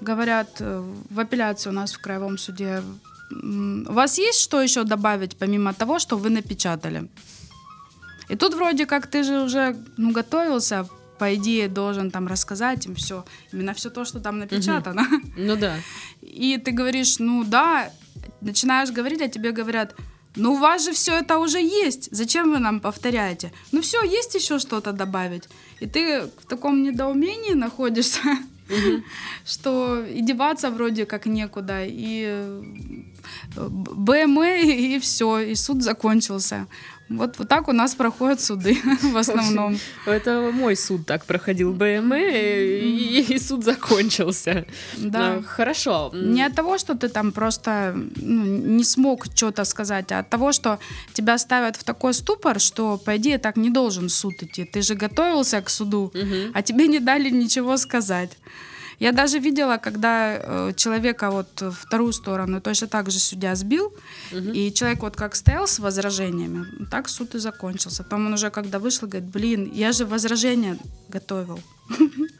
говорят, 0.00 0.56
э, 0.60 0.82
в 1.10 1.20
апелляции 1.20 1.70
у 1.70 1.72
нас 1.72 1.92
в 1.92 2.00
краевом 2.00 2.38
суде, 2.38 2.82
у 3.30 3.92
вас 3.92 4.18
есть 4.18 4.40
что 4.40 4.60
еще 4.62 4.84
добавить, 4.84 5.36
помимо 5.36 5.72
того, 5.72 5.98
что 5.98 6.16
вы 6.16 6.30
напечатали? 6.30 7.08
И 8.28 8.36
тут 8.36 8.54
вроде 8.54 8.86
как 8.86 9.06
ты 9.06 9.22
же 9.22 9.40
уже 9.44 9.76
ну, 9.96 10.10
готовился, 10.12 10.88
по 11.18 11.34
идее, 11.34 11.68
должен 11.68 12.10
там 12.10 12.26
рассказать 12.26 12.86
им 12.86 12.94
все, 12.94 13.24
именно 13.52 13.72
все 13.72 13.90
то, 13.90 14.04
что 14.04 14.20
там 14.20 14.38
напечатано. 14.38 15.06
Ну 15.36 15.56
да. 15.56 15.76
И 16.22 16.58
ты 16.58 16.72
говоришь, 16.72 17.18
ну 17.18 17.44
да, 17.44 17.90
начинаешь 18.40 18.90
говорить, 18.90 19.22
а 19.22 19.28
тебе 19.28 19.52
говорят, 19.52 19.94
ну 20.36 20.52
у 20.52 20.58
вас 20.58 20.84
же 20.84 20.92
все 20.92 21.12
это 21.18 21.38
уже 21.38 21.58
есть, 21.58 22.08
зачем 22.12 22.50
вы 22.50 22.58
нам 22.58 22.80
повторяете? 22.80 23.52
Ну 23.72 23.80
все, 23.80 24.02
есть 24.04 24.34
еще 24.34 24.58
что-то 24.58 24.92
добавить. 24.92 25.48
И 25.80 25.86
ты 25.86 26.22
в 26.22 26.46
таком 26.46 26.82
недоумении 26.82 27.54
находишься, 27.54 28.20
что 29.46 30.04
и 30.04 30.20
деваться 30.22 30.70
вроде 30.70 31.06
как 31.06 31.26
некуда, 31.26 31.84
и 31.84 32.24
э, 32.26 32.62
БМЭ, 33.56 34.62
и 34.62 34.98
все, 34.98 35.38
и 35.38 35.54
суд 35.54 35.82
закончился. 35.82 36.66
Вот, 37.08 37.38
вот 37.38 37.48
так 37.48 37.68
у 37.68 37.72
нас 37.72 37.94
проходят 37.94 38.40
суды 38.40 38.76
в 39.02 39.16
основном. 39.16 39.78
Это 40.06 40.50
мой 40.52 40.74
суд 40.76 41.06
так 41.06 41.24
проходил 41.24 41.72
БМЭ, 41.72 42.80
и, 42.82 43.20
и 43.34 43.38
суд 43.38 43.64
закончился. 43.64 44.66
Да. 44.96 45.34
Ну, 45.36 45.44
Хорошо. 45.46 46.10
Не 46.14 46.42
от 46.42 46.54
того, 46.54 46.78
что 46.78 46.94
ты 46.94 47.08
там 47.08 47.30
просто 47.32 47.92
ну, 48.16 48.44
не 48.44 48.84
смог 48.84 49.26
что-то 49.26 49.64
сказать, 49.64 50.10
а 50.12 50.18
от 50.20 50.30
того, 50.30 50.52
что 50.52 50.78
тебя 51.12 51.38
ставят 51.38 51.76
в 51.76 51.84
такой 51.84 52.12
ступор, 52.12 52.58
что, 52.60 52.98
по 52.98 53.16
идее, 53.16 53.38
так 53.38 53.56
не 53.56 53.70
должен 53.70 54.08
суд 54.08 54.42
идти. 54.42 54.64
Ты 54.64 54.82
же 54.82 54.94
готовился 54.94 55.60
к 55.62 55.70
суду, 55.70 56.10
Мгм. 56.14 56.50
а 56.54 56.62
тебе 56.62 56.88
не 56.88 56.98
дали 56.98 57.30
ничего 57.30 57.76
сказать. 57.76 58.30
Я 58.98 59.12
даже 59.12 59.38
видела, 59.38 59.76
когда 59.76 60.38
э, 60.38 60.72
человека 60.76 61.30
вот 61.30 61.62
вторую 61.72 62.12
сторону 62.12 62.60
точно 62.60 62.86
так 62.86 63.10
же 63.10 63.18
судья 63.18 63.54
сбил, 63.54 63.92
и 64.32 64.72
человек 64.72 65.02
вот 65.02 65.16
как 65.16 65.34
стоял 65.34 65.66
с 65.66 65.78
возражениями, 65.78 66.66
так 66.90 67.08
суд 67.08 67.34
и 67.34 67.38
закончился. 67.38 68.02
Потом 68.02 68.26
он 68.26 68.32
уже 68.32 68.50
когда 68.50 68.78
вышел, 68.78 69.08
говорит, 69.08 69.30
блин, 69.30 69.70
я 69.74 69.92
же 69.92 70.06
возражение 70.06 70.78
готовил. 71.08 71.60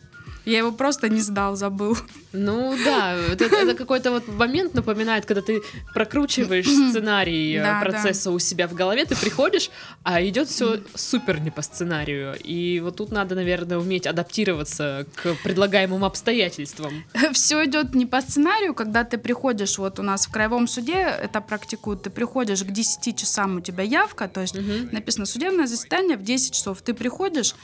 Я 0.46 0.58
его 0.58 0.72
просто 0.72 1.08
не 1.08 1.20
сдал, 1.20 1.56
забыл. 1.56 1.98
Ну 2.32 2.76
да, 2.84 3.14
это, 3.14 3.44
это 3.46 3.74
какой-то 3.74 4.10
вот 4.12 4.28
момент 4.28 4.74
напоминает, 4.74 5.26
когда 5.26 5.42
ты 5.42 5.62
прокручиваешь 5.92 6.66
сценарий 6.66 7.54
э, 7.56 7.62
Да, 7.62 7.80
процесса 7.80 8.30
у 8.30 8.38
себя 8.38 8.68
в 8.68 8.74
голове, 8.74 9.04
ты 9.04 9.16
приходишь, 9.16 9.70
а 10.04 10.22
идет 10.22 10.48
все 10.48 10.80
супер 10.94 11.40
не 11.40 11.50
по 11.50 11.62
сценарию. 11.62 12.36
И 12.44 12.80
вот 12.80 12.96
тут 12.96 13.10
надо, 13.10 13.34
наверное, 13.34 13.78
уметь 13.78 14.06
адаптироваться 14.06 15.06
к 15.16 15.34
предлагаемым 15.42 16.04
обстоятельствам. 16.04 17.04
все 17.32 17.64
идет 17.64 17.94
не 17.94 18.06
по 18.06 18.20
сценарию, 18.20 18.74
когда 18.74 19.02
ты 19.04 19.18
приходишь, 19.18 19.78
вот 19.78 19.98
у 19.98 20.02
нас 20.02 20.26
в 20.26 20.30
краевом 20.30 20.68
суде 20.68 20.94
это 20.94 21.40
практикуют, 21.40 22.02
ты 22.02 22.10
приходишь 22.10 22.62
к 22.62 22.70
10 22.70 23.16
часам, 23.18 23.56
у 23.56 23.60
тебя 23.60 23.82
явка, 23.82 24.28
то 24.28 24.40
есть 24.42 24.54
Мгм. 24.54 24.90
написано 24.92 25.26
судебное 25.26 25.66
заседание 25.66 26.16
в 26.16 26.22
10 26.22 26.54
часов, 26.54 26.82
ты 26.82 26.94
приходишь, 26.94 27.54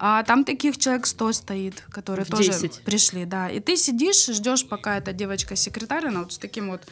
а 0.00 0.22
там 0.22 0.44
таких 0.44 0.78
человек 0.78 1.06
100 1.06 1.32
стоит, 1.32 1.84
которые 1.90 2.24
В 2.24 2.30
тоже 2.30 2.52
10. 2.52 2.82
пришли, 2.84 3.24
да, 3.24 3.50
и 3.50 3.58
ты 3.60 3.76
сидишь, 3.76 4.26
ждешь, 4.26 4.66
пока 4.68 4.96
эта 4.98 5.12
девочка-секретарь, 5.12 6.06
она 6.06 6.20
вот 6.20 6.32
с 6.32 6.38
таким 6.38 6.70
вот 6.70 6.82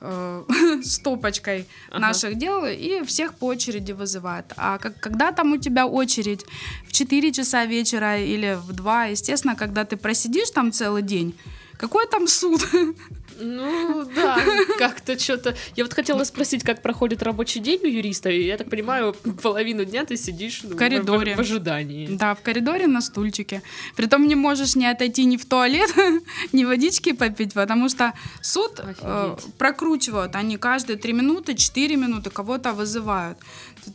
э, 0.00 0.44
стопочкой 0.84 1.66
Ага. 1.90 1.98
наших 2.00 2.36
дел, 2.36 2.66
и 2.66 3.04
всех 3.06 3.34
по 3.34 3.46
очереди 3.46 3.92
вызывает. 3.92 4.46
А 4.56 4.78
как, 4.78 5.00
когда 5.00 5.32
там 5.32 5.52
у 5.52 5.56
тебя 5.56 5.86
очередь 5.86 6.44
в 6.86 6.92
4 6.92 7.32
часа 7.32 7.64
вечера 7.64 8.18
или 8.18 8.58
в 8.60 8.72
2, 8.72 9.04
естественно, 9.06 9.56
когда 9.56 9.84
ты 9.84 9.96
просидишь 9.96 10.50
там 10.50 10.72
целый 10.72 11.02
день, 11.02 11.34
какой 11.78 12.06
там 12.06 12.28
суд? 12.28 12.60
Ну 13.42 14.08
да, 14.14 14.38
как-то 14.78 15.18
что-то. 15.18 15.54
Я 15.76 15.84
вот 15.84 15.92
хотела 15.92 16.24
спросить, 16.24 16.62
как 16.62 16.80
проходит 16.80 17.22
рабочий 17.22 17.60
день 17.60 17.80
у 17.82 17.86
юриста, 17.86 18.30
и 18.30 18.44
я 18.44 18.56
так 18.56 18.70
понимаю, 18.70 19.14
половину 19.42 19.84
дня 19.84 20.04
ты 20.04 20.16
сидишь 20.16 20.62
ну, 20.62 20.70
в 20.70 20.76
коридоре. 20.76 21.34
в, 21.34 21.38
в 21.38 21.40
ожидании. 21.40 22.06
Да, 22.06 22.34
в 22.34 22.42
коридоре 22.42 22.86
на 22.86 23.00
стульчике. 23.00 23.62
Притом 23.96 24.26
не 24.28 24.34
можешь 24.34 24.76
не 24.76 24.86
отойти 24.86 25.24
ни 25.24 25.36
в 25.36 25.44
туалет, 25.44 25.90
ни 26.52 26.64
водички 26.64 27.12
попить, 27.12 27.52
потому 27.54 27.88
что 27.88 28.12
суд 28.40 28.80
э, 28.80 29.36
прокручивают. 29.58 30.36
Они 30.36 30.56
каждые 30.56 30.96
3 30.96 31.12
минуты, 31.12 31.54
4 31.54 31.96
минуты 31.96 32.30
кого-то 32.30 32.72
вызывают. 32.72 33.38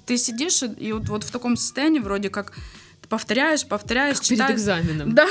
Ты, 0.06 0.18
сидишь 0.18 0.64
и, 0.64 0.92
вот, 0.92 1.08
вот 1.08 1.24
в 1.24 1.32
таком 1.32 1.56
состоянии 1.56 2.00
вроде 2.00 2.30
как 2.30 2.54
повторяешь, 3.08 3.66
повторяешь, 3.66 4.18
Перед 4.20 4.30
читаешь. 4.30 4.56
экзаменом. 4.56 5.16
Да. 5.16 5.26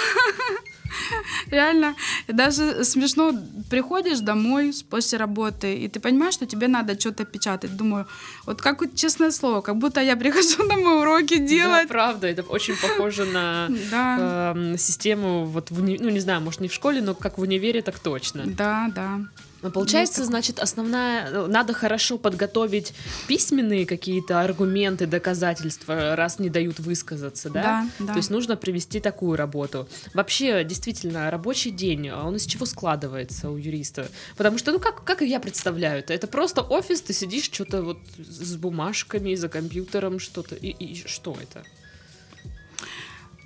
Реально. 1.51 1.95
Даже 2.29 2.85
смешно, 2.85 3.33
приходишь 3.71 4.21
домой 4.21 4.73
после 4.91 5.19
работы, 5.19 5.75
и 5.77 5.89
ты 5.89 6.01
понимаешь, 6.01 6.35
что 6.35 6.47
тебе 6.47 6.69
надо 6.69 6.99
что-то 6.99 7.25
печатать. 7.25 7.77
Думаю, 7.77 8.07
вот 8.47 8.61
как 8.63 8.81
вот 8.81 8.95
честное 8.95 9.31
слово, 9.31 9.61
как 9.61 9.77
будто 9.77 10.01
я 10.01 10.17
прихожу 10.17 10.67
домой 10.69 11.01
уроки 11.01 11.37
Да, 11.39 11.47
делать. 11.47 11.89
правда, 11.89 12.27
это 12.27 12.43
очень 12.43 12.77
похоже 12.77 13.25
на 13.25 13.69
Да, 13.91 14.53
эм, 14.57 14.79
систему, 14.79 15.45
вот 15.45 15.71
в 15.71 15.83
ну 15.83 16.11
не 16.11 16.21
знаю, 16.21 16.41
может 16.41 16.61
не 16.61 16.69
в 16.69 16.73
школе, 16.75 17.01
но 17.01 17.15
как 17.15 17.39
в 17.39 17.43
универе, 17.43 17.83
так 17.83 17.99
точно. 17.99 18.43
да, 18.47 18.91
да. 18.95 19.21
Но 19.67 19.73
получается, 19.73 20.25
значит, 20.25 20.61
основная, 20.61 21.29
э, 21.29 21.47
надо 21.49 21.73
хорошо 21.73 22.19
подготовить 22.19 22.95
письменные 23.27 23.85
какие-то 23.85 24.41
аргументы, 24.41 25.07
доказательства, 25.07 26.15
раз 26.15 26.39
не 26.39 26.49
дают 26.49 26.79
высказаться, 26.79 27.51
да? 27.51 27.63
Да, 27.99 28.07
да. 28.07 28.13
То 28.13 28.19
есть 28.19 28.31
нужно 28.31 28.57
привести 28.57 29.01
такую 29.01 29.37
работу. 29.37 29.89
Вообще, 30.15 30.63
действительно, 30.63 31.31
рабочий 31.33 31.73
день, 31.73 32.09
а 32.09 32.25
он 32.25 32.37
из 32.37 32.47
чего 32.47 32.65
складывается 32.65 33.51
у 33.51 33.57
юриста? 33.57 34.09
Потому 34.37 34.59
что, 34.59 34.71
ну 34.71 34.79
как, 34.79 35.03
как 35.03 35.23
я 35.23 35.41
представляю 35.41 35.99
это? 35.99 36.15
Это 36.15 36.29
просто 36.29 36.63
офис, 36.63 37.03
ты 37.03 37.13
сидишь 37.13 37.51
что-то 37.53 37.83
вот 37.83 37.99
с 38.19 38.57
бумажками, 38.57 39.35
за 39.35 39.49
компьютером, 39.49 40.21
что-то. 40.21 40.55
И, 40.55 40.69
и 40.69 41.07
что 41.07 41.37
это? 41.43 41.65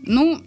Ну, 0.02 0.40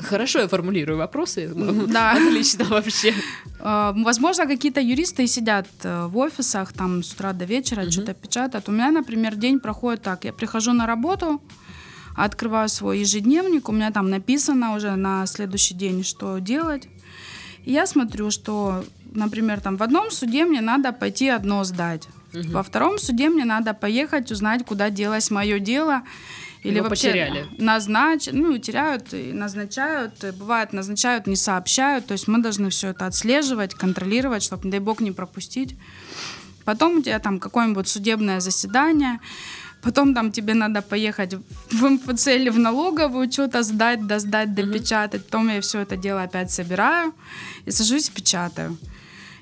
Хорошо 0.00 0.38
я 0.38 0.48
формулирую 0.48 0.98
вопросы. 0.98 1.52
Да. 1.88 2.12
Отлично 2.12 2.64
вообще. 2.64 3.14
э, 3.60 3.92
возможно, 3.96 4.46
какие-то 4.46 4.80
юристы 4.80 5.26
сидят 5.26 5.66
э, 5.82 6.06
в 6.06 6.16
офисах 6.18 6.72
там 6.72 7.02
с 7.02 7.12
утра 7.12 7.32
до 7.32 7.44
вечера, 7.44 7.90
что-то 7.90 8.14
печатают. 8.14 8.68
У 8.68 8.72
меня, 8.72 8.90
например, 8.90 9.34
день 9.36 9.58
проходит 9.58 10.02
так. 10.02 10.24
Я 10.24 10.32
прихожу 10.32 10.72
на 10.72 10.86
работу, 10.86 11.42
открываю 12.16 12.68
свой 12.68 13.00
ежедневник, 13.00 13.68
у 13.68 13.72
меня 13.72 13.90
там 13.90 14.10
написано 14.10 14.76
уже 14.76 14.96
на 14.96 15.26
следующий 15.26 15.74
день, 15.74 16.04
что 16.04 16.38
делать. 16.38 16.88
И 17.64 17.72
я 17.72 17.86
смотрю, 17.86 18.30
что, 18.30 18.84
например, 19.14 19.60
там 19.60 19.76
в 19.76 19.82
одном 19.82 20.10
суде 20.10 20.44
мне 20.44 20.60
надо 20.60 20.92
пойти 20.92 21.28
одно 21.28 21.64
сдать. 21.64 22.08
Во 22.32 22.62
втором 22.62 22.98
суде 22.98 23.28
мне 23.30 23.44
надо 23.44 23.74
поехать, 23.74 24.30
узнать, 24.30 24.64
куда 24.64 24.90
делось 24.90 25.30
мое 25.30 25.58
дело. 25.58 26.02
Или 26.68 26.78
Его 26.78 26.88
вообще 26.88 27.08
потеряли. 27.08 27.46
назнач... 27.58 28.28
ну, 28.32 28.58
теряют 28.58 29.14
и 29.14 29.32
назначают. 29.32 30.12
Бывает, 30.38 30.72
назначают, 30.72 31.26
не 31.26 31.36
сообщают. 31.36 32.06
То 32.06 32.12
есть 32.12 32.28
мы 32.28 32.42
должны 32.42 32.68
все 32.68 32.88
это 32.88 33.06
отслеживать, 33.06 33.74
контролировать, 33.74 34.42
чтобы, 34.42 34.64
не 34.64 34.70
дай 34.70 34.80
бог, 34.80 35.00
не 35.00 35.12
пропустить. 35.12 35.76
Потом 36.64 36.98
у 36.98 37.02
тебя 37.02 37.18
там 37.18 37.40
какое-нибудь 37.40 37.88
судебное 37.88 38.40
заседание. 38.40 39.18
Потом 39.80 40.14
там 40.14 40.32
тебе 40.32 40.54
надо 40.54 40.82
поехать 40.82 41.34
в 41.70 41.88
МФЦ 41.88 42.26
или 42.28 42.50
в 42.50 42.58
налоговую, 42.58 43.30
что-то 43.30 43.62
сдать, 43.62 44.06
досдать, 44.06 44.54
допечатать. 44.54 45.24
Потом 45.24 45.48
я 45.48 45.60
все 45.60 45.80
это 45.80 45.96
дело 45.96 46.22
опять 46.22 46.50
собираю 46.50 47.14
и 47.64 47.70
сажусь, 47.70 48.10
печатаю. 48.10 48.76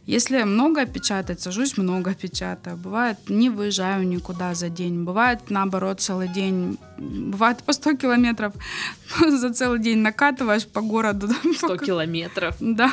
Если 0.06 0.44
много 0.44 0.86
печатать, 0.86 1.40
сажусь 1.40 1.76
много 1.76 2.14
печатаю. 2.14 2.76
Бывает, 2.76 3.18
не 3.28 3.50
выезжаю 3.50 4.06
никуда 4.06 4.54
за 4.54 4.68
день. 4.68 5.02
Бывает, 5.02 5.50
наоборот, 5.50 6.00
целый 6.00 6.28
день. 6.28 6.78
Бывает 6.96 7.62
по 7.64 7.72
100 7.72 7.96
километров 7.96 8.52
за 9.20 9.52
целый 9.52 9.80
день 9.80 9.98
накатываешь 9.98 10.66
по 10.66 10.80
городу. 10.80 11.28
100 11.56 11.78
километров. 11.78 12.54
Да. 12.60 12.92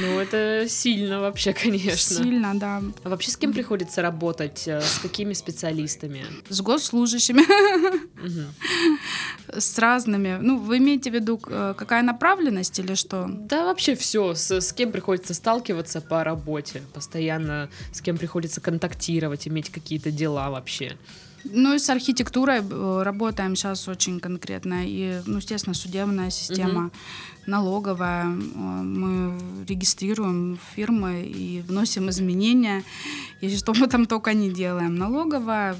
Ну, 0.00 0.20
это 0.20 0.66
сильно 0.68 1.20
вообще, 1.20 1.52
конечно. 1.52 2.16
Сильно, 2.16 2.58
да. 2.58 2.82
А 3.02 3.08
вообще 3.08 3.30
с 3.30 3.36
кем 3.36 3.52
приходится 3.52 4.02
работать? 4.02 4.68
Э, 4.68 4.80
с 4.80 4.98
какими 4.98 5.32
специалистами? 5.32 6.24
С 6.48 6.60
госслужащими. 6.60 7.42
С 9.48 9.78
разными. 9.78 10.38
Ну, 10.40 10.58
вы 10.58 10.78
имеете 10.78 11.10
в 11.10 11.14
виду, 11.14 11.40
э, 11.46 11.74
какая 11.76 12.02
направленность 12.02 12.78
или 12.78 12.94
что? 12.94 13.26
Да, 13.28 13.64
вообще 13.64 13.94
все. 13.96 14.34
С, 14.34 14.50
с 14.60 14.72
кем 14.72 14.92
приходится 14.92 15.34
сталкиваться 15.34 16.00
по 16.00 16.22
работе? 16.24 16.82
Постоянно 16.94 17.68
с 17.92 18.00
кем 18.00 18.18
приходится 18.18 18.60
контактировать, 18.60 19.48
иметь 19.48 19.70
какие-то 19.70 20.10
дела 20.10 20.50
вообще? 20.50 20.96
Ну 21.44 21.74
и 21.74 21.78
с 21.78 21.88
архитектурой 21.90 22.60
э, 22.60 23.02
работаем 23.02 23.56
сейчас 23.56 23.88
очень 23.88 24.20
конкретно. 24.20 24.86
И, 24.86 25.20
ну, 25.26 25.38
естественно, 25.38 25.74
судебная 25.74 26.30
система, 26.30 26.86
угу. 26.86 26.92
налоговая. 27.46 28.24
Э, 28.24 28.82
мы 28.82 29.38
регистрируем 29.68 30.58
фирмы 30.76 31.22
и 31.22 31.62
вносим 31.68 32.08
изменения. 32.08 32.82
И 33.42 33.56
что 33.56 33.72
мы 33.74 33.86
там 33.86 34.06
только 34.06 34.34
не 34.34 34.50
делаем. 34.50 34.94
Налоговая, 34.96 35.76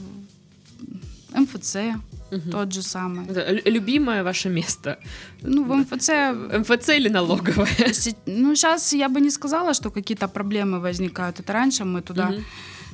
МФЦ, 1.35 1.76
угу. 2.31 2.50
тот 2.50 2.73
же 2.73 2.83
самый. 2.83 3.26
любимое 3.64 4.23
ваше 4.23 4.49
место? 4.49 4.99
Ну, 5.43 5.64
в 5.64 5.76
МФЦ... 5.76 6.11
МФЦ 6.59 6.88
или 6.88 7.09
налоговая? 7.09 7.69
Ну, 8.26 8.55
сейчас 8.55 8.93
я 8.93 9.09
бы 9.09 9.21
не 9.21 9.31
сказала, 9.31 9.75
что 9.75 9.90
какие-то 9.90 10.29
проблемы 10.29 10.81
возникают. 10.81 11.40
Это 11.40 11.52
раньше 11.52 11.85
мы 11.85 12.00
туда... 12.00 12.29
Угу 12.29 12.43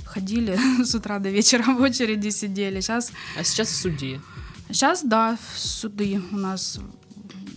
ходили 0.06 0.58
с 0.84 0.94
утра 0.94 1.18
до 1.18 1.28
вечера 1.30 1.64
в 1.74 1.80
очереди 1.80 2.30
сидели. 2.30 2.80
Сейчас... 2.80 3.12
А 3.38 3.44
сейчас 3.44 3.68
в 3.68 3.76
суде? 3.76 4.20
Сейчас, 4.70 5.02
да, 5.02 5.36
суды 5.56 6.20
у 6.32 6.36
нас. 6.36 6.80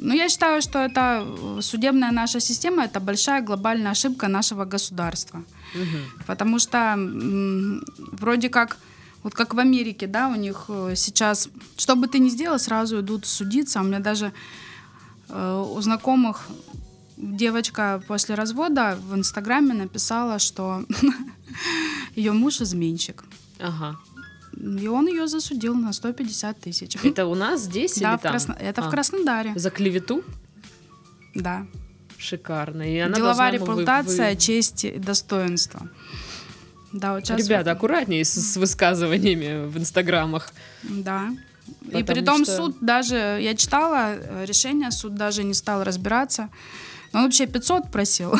Ну, 0.02 0.14
я 0.14 0.30
считаю, 0.30 0.62
что 0.62 0.80
это 0.80 1.26
э, 1.26 1.62
судебная 1.62 2.12
наша 2.12 2.40
система, 2.40 2.84
это 2.84 3.00
большая 3.00 3.42
глобальная 3.42 3.92
ошибка 3.92 4.28
нашего 4.28 4.66
государства. 4.66 5.44
Угу. 5.76 6.26
Потому 6.28 6.60
что 6.60 6.78
м- 6.78 7.84
вроде 7.98 8.50
как, 8.50 8.78
вот 9.24 9.34
как 9.34 9.54
в 9.54 9.60
Америке, 9.60 10.08
да, 10.08 10.30
у 10.30 10.36
них 10.36 10.66
э, 10.70 10.94
сейчас, 10.96 11.50
что 11.78 11.96
бы 11.96 12.08
ты 12.08 12.20
ни 12.20 12.30
сделал, 12.30 12.60
сразу 12.60 13.00
идут 13.00 13.26
судиться. 13.26 13.82
У 13.82 13.84
меня 13.84 14.00
даже 14.00 14.32
э, 15.30 15.66
у 15.76 15.82
знакомых 15.82 16.48
девочка 17.18 18.02
после 18.08 18.36
развода 18.36 18.98
в 19.10 19.16
Инстаграме 19.16 19.74
написала, 19.74 20.40
что 20.40 20.84
ее 22.16 22.32
муж 22.32 22.62
изменщик. 22.62 23.24
Ага. 23.60 23.98
И 24.58 24.88
он 24.88 25.08
ее 25.08 25.28
засудил 25.28 25.76
на 25.76 25.94
150 25.94 26.60
тысяч. 26.60 26.98
Это 27.04 27.26
у 27.26 27.36
нас 27.36 27.62
здесь 27.62 27.98
да, 27.98 28.12
или 28.12 28.18
в 28.18 28.22
там? 28.22 28.32
Красно... 28.32 28.58
Это 28.60 28.82
а. 28.82 28.88
в 28.88 28.90
Краснодаре. 28.90 29.54
За 29.56 29.70
клевету? 29.70 30.24
Да. 31.36 31.66
Шикарно. 32.18 32.82
И 32.82 32.98
она 32.98 33.16
Деловая 33.16 33.52
репутация, 33.52 34.32
вы... 34.32 34.36
честь 34.36 34.86
и 34.86 34.92
достоинство. 34.92 35.88
Да, 36.92 37.14
вот 37.14 37.26
сейчас 37.26 37.40
Ребята, 37.40 37.72
аккуратнее 37.72 38.26
с, 38.26 38.34
с 38.34 38.58
высказываниями 38.58 39.68
в 39.68 39.78
инстаграмах. 39.78 40.52
Да. 40.84 41.32
Потому 41.86 42.00
и 42.00 42.04
при 42.04 42.22
том 42.22 42.44
что... 42.44 42.58
суд 42.58 42.78
даже, 42.82 43.16
я 43.16 43.56
читала 43.56 44.16
э, 44.16 44.46
решение, 44.46 44.92
суд 44.92 45.16
даже 45.16 45.44
не 45.44 45.54
стал 45.54 45.84
разбираться. 45.84 46.50
Он 47.14 47.24
вообще 47.24 47.46
500 47.48 47.92
просил. 47.92 48.36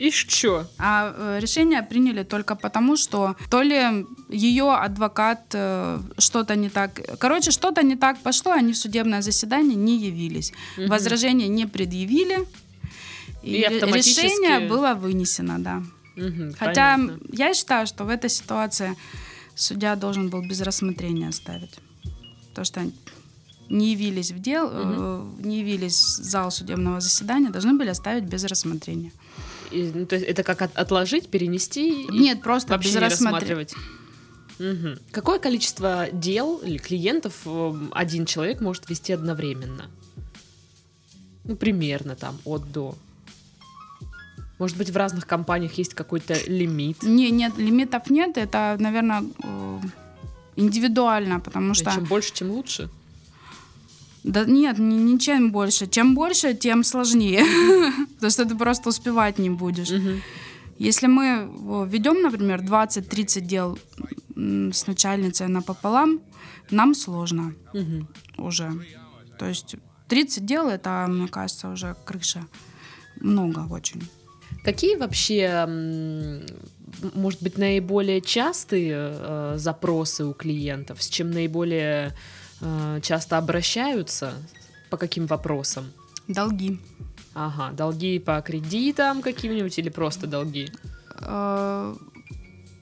И 0.00 0.10
что? 0.10 0.66
А 0.78 1.14
э, 1.14 1.40
решение 1.40 1.82
приняли 1.82 2.22
только 2.24 2.56
потому, 2.56 2.96
что 2.96 3.36
то 3.50 3.60
ли 3.60 4.06
ее 4.30 4.72
адвокат 4.72 5.40
э, 5.52 6.00
что-то 6.16 6.56
не 6.56 6.70
так... 6.70 7.00
Короче, 7.18 7.50
что-то 7.50 7.82
не 7.82 7.96
так 7.96 8.18
пошло, 8.22 8.52
они 8.52 8.72
в 8.72 8.78
судебное 8.78 9.20
заседание 9.20 9.76
не 9.76 9.98
явились. 9.98 10.52
Угу. 10.78 10.88
Возражения 10.88 11.48
не 11.48 11.66
предъявили. 11.66 12.38
И, 13.42 13.56
и 13.56 13.62
автоматически... 13.62 14.24
решение 14.24 14.68
было 14.68 14.94
вынесено, 14.94 15.58
да. 15.58 15.82
Угу, 16.16 16.54
Хотя 16.58 16.96
понятно. 16.96 17.18
я 17.32 17.52
считаю, 17.52 17.86
что 17.86 18.04
в 18.04 18.08
этой 18.08 18.30
ситуации 18.30 18.96
судья 19.54 19.96
должен 19.96 20.30
был 20.30 20.40
без 20.40 20.62
рассмотрения 20.62 21.28
оставить. 21.28 21.78
То, 22.54 22.64
что 22.64 22.80
не 23.68 23.92
явились 23.92 24.32
в 24.32 24.40
дел, 24.40 24.66
угу. 24.66 25.46
не 25.46 25.58
явились 25.58 26.00
в 26.00 26.24
зал 26.24 26.50
судебного 26.50 27.00
заседания, 27.00 27.50
должны 27.50 27.74
были 27.74 27.90
оставить 27.90 28.24
без 28.24 28.44
рассмотрения. 28.44 29.12
И, 29.70 29.90
ну, 29.94 30.06
то 30.06 30.16
есть 30.16 30.26
это 30.26 30.42
как 30.42 30.62
от, 30.62 30.76
отложить, 30.76 31.28
перенести? 31.28 32.06
Нет, 32.10 32.42
просто 32.42 32.72
вообще 32.72 32.92
не 32.92 32.98
рассматривать. 32.98 33.74
Угу. 34.58 34.98
Какое 35.12 35.38
количество 35.38 36.08
дел 36.12 36.58
или 36.58 36.76
клиентов 36.76 37.34
э, 37.46 37.74
один 37.92 38.26
человек 38.26 38.60
может 38.60 38.90
вести 38.90 39.12
одновременно? 39.12 39.90
Ну, 41.44 41.56
примерно 41.56 42.14
там 42.14 42.38
от 42.44 42.70
до. 42.70 42.94
Может 44.58 44.76
быть, 44.76 44.90
в 44.90 44.96
разных 44.96 45.26
компаниях 45.26 45.72
есть 45.78 45.94
какой-то 45.94 46.36
лимит? 46.46 47.02
Не, 47.02 47.30
нет, 47.30 47.56
лимитов 47.56 48.10
нет. 48.10 48.36
Это, 48.36 48.76
наверное, 48.78 49.24
э, 49.42 49.80
индивидуально, 50.56 51.40
потому 51.40 51.72
что... 51.72 51.90
Чем 51.92 52.04
больше, 52.04 52.32
тем 52.34 52.50
лучше? 52.50 52.90
Да 54.24 54.44
нет, 54.44 54.78
ни, 54.78 54.94
ничем 54.94 55.50
больше. 55.50 55.86
Чем 55.86 56.14
больше, 56.14 56.54
тем 56.54 56.84
сложнее. 56.84 57.44
Потому 58.14 58.30
что 58.30 58.44
ты 58.44 58.56
просто 58.56 58.88
успевать 58.88 59.38
не 59.38 59.50
будешь. 59.50 59.92
Если 60.78 61.06
мы 61.06 61.50
ведем, 61.86 62.22
например, 62.22 62.60
20-30 62.62 63.40
дел 63.40 63.78
с 64.36 64.86
начальницей 64.86 65.48
напополам, 65.48 66.20
нам 66.70 66.94
сложно 66.94 67.54
уже. 68.38 68.72
То 69.38 69.46
есть 69.46 69.76
30 70.08 70.44
дел 70.44 70.68
это, 70.68 71.06
мне 71.08 71.28
кажется, 71.28 71.68
уже 71.68 71.96
крыша. 72.04 72.46
Много 73.20 73.60
очень. 73.70 74.02
Какие 74.64 74.96
вообще, 74.96 75.66
может 77.14 77.42
быть, 77.42 77.56
наиболее 77.56 78.20
частые 78.20 78.94
э, 78.94 79.54
запросы 79.56 80.24
у 80.24 80.34
клиентов, 80.34 81.02
с 81.02 81.08
чем 81.08 81.30
наиболее 81.30 82.14
Э, 82.60 83.00
часто 83.02 83.38
обращаются? 83.38 84.34
По 84.90 84.96
каким 84.96 85.26
вопросам? 85.26 85.92
Долги. 86.28 86.78
Ага, 87.34 87.70
долги 87.72 88.18
по 88.18 88.40
кредитам 88.40 89.22
каким-нибудь 89.22 89.78
или 89.78 89.88
просто 89.88 90.26
долги? 90.26 90.70
Э, 91.20 91.94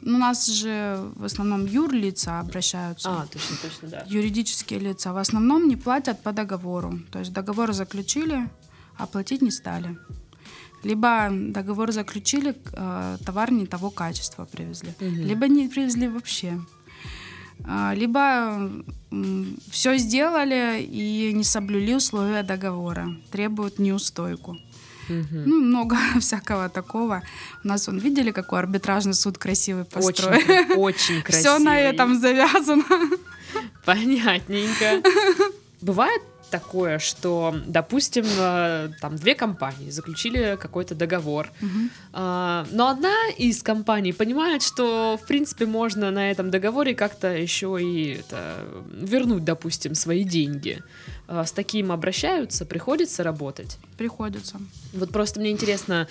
ну, 0.01 0.17
у 0.17 0.19
нас 0.19 0.47
же 0.47 1.11
в 1.17 1.25
основном 1.25 1.67
юрлица 1.67 2.41
обращаются. 2.41 3.11
А, 3.11 3.27
точно, 3.27 3.57
точно, 3.63 3.89
да. 3.89 4.05
Юридические 4.07 4.81
лица 4.81 5.13
в 5.13 5.19
основном 5.19 5.69
не 5.69 5.77
платят 5.77 6.23
по 6.23 6.33
договору. 6.33 6.99
То 7.11 7.19
есть 7.19 7.33
договор 7.33 7.73
заключили, 7.73 8.49
а 8.97 9.07
платить 9.07 9.43
не 9.43 9.51
стали. 9.51 9.99
Либо 10.85 11.29
договор 11.31 11.93
заключили, 11.93 12.55
э, 12.73 13.19
товар 13.25 13.51
не 13.51 13.67
того 13.67 13.91
качества 13.91 14.45
привезли, 14.45 14.91
угу. 15.01 15.29
либо 15.29 15.49
не 15.49 15.69
привезли 15.69 16.09
вообще. 16.09 16.61
А, 17.65 17.95
либо 17.95 18.71
все 19.71 19.97
сделали 19.97 20.83
и 20.83 21.33
не 21.33 21.45
соблюли 21.45 21.95
условия 21.95 22.43
договора, 22.43 23.09
требуют 23.31 23.79
неустойку. 23.79 24.59
Угу. 25.09 25.43
Ну, 25.47 25.61
много 25.61 25.97
всякого 26.21 26.69
такого. 26.69 27.23
У 27.65 27.69
нас, 27.69 27.89
он 27.89 27.99
видели, 27.99 28.31
какой 28.31 28.59
арбитражный 28.59 29.15
суд 29.15 29.39
красивый 29.39 29.85
построен? 29.85 30.37
Очень, 30.37 30.73
очень 30.77 31.23
красивый. 31.23 31.57
Все 31.57 31.59
на 31.59 31.81
этом 31.81 32.21
завязано. 32.21 32.85
Понятненько. 33.85 35.03
Бывает 35.81 36.23
такое, 36.51 36.99
что, 36.99 37.55
допустим, 37.67 38.25
э, 38.39 38.91
там 39.01 39.17
две 39.17 39.35
компании 39.35 39.91
заключили 39.91 40.57
какой-то 40.61 40.95
договор, 40.95 41.51
угу. 41.61 41.91
но 42.13 42.89
одна 42.89 43.15
из 43.37 43.63
компаний 43.63 44.13
понимает, 44.13 44.63
что, 44.63 45.19
в 45.23 45.27
принципе, 45.27 45.67
можно 45.67 46.11
на 46.11 46.31
этом 46.31 46.51
договоре 46.51 46.95
как-то 46.95 47.29
еще 47.29 47.79
и 47.81 48.21
это, 48.21 48.65
вернуть, 48.91 49.45
допустим, 49.45 49.95
свои 49.95 50.25
деньги. 50.25 50.83
А, 51.27 51.45
с 51.45 51.53
таким 51.53 51.93
обращаются, 51.93 52.65
приходится 52.65 53.23
работать? 53.23 53.79
Приходится. 53.97 54.59
Вот 54.95 55.11
просто 55.11 55.41
мне 55.41 55.51
интересно, 55.51 56.09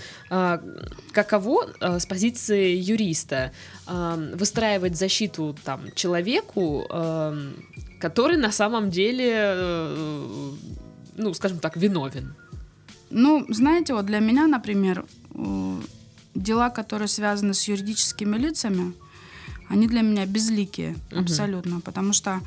каково 1.12 1.68
с 1.82 2.06
позиции 2.06 2.76
юриста 2.76 3.52
выстраивать 3.88 4.96
защиту 4.96 5.56
там 5.64 5.82
человеку, 5.96 6.86
который 8.00 8.38
на 8.38 8.52
самом 8.52 8.90
деле, 8.90 9.34
э, 9.34 10.52
ну, 11.18 11.34
скажем 11.34 11.60
так, 11.60 11.78
виновен. 11.78 12.34
Ну, 13.10 13.46
знаете, 13.50 13.94
вот 13.94 14.06
для 14.06 14.20
меня, 14.20 14.48
например, 14.48 15.06
э, 15.34 15.80
дела, 16.36 16.70
которые 16.70 17.08
связаны 17.08 17.54
с 17.54 17.68
юридическими 17.68 18.38
лицами, 18.38 18.94
они 19.70 19.88
для 19.88 20.02
меня 20.02 20.26
безликие 20.26 20.96
угу. 21.12 21.22
абсолютно, 21.22 21.80
потому 21.82 22.14
что, 22.14 22.42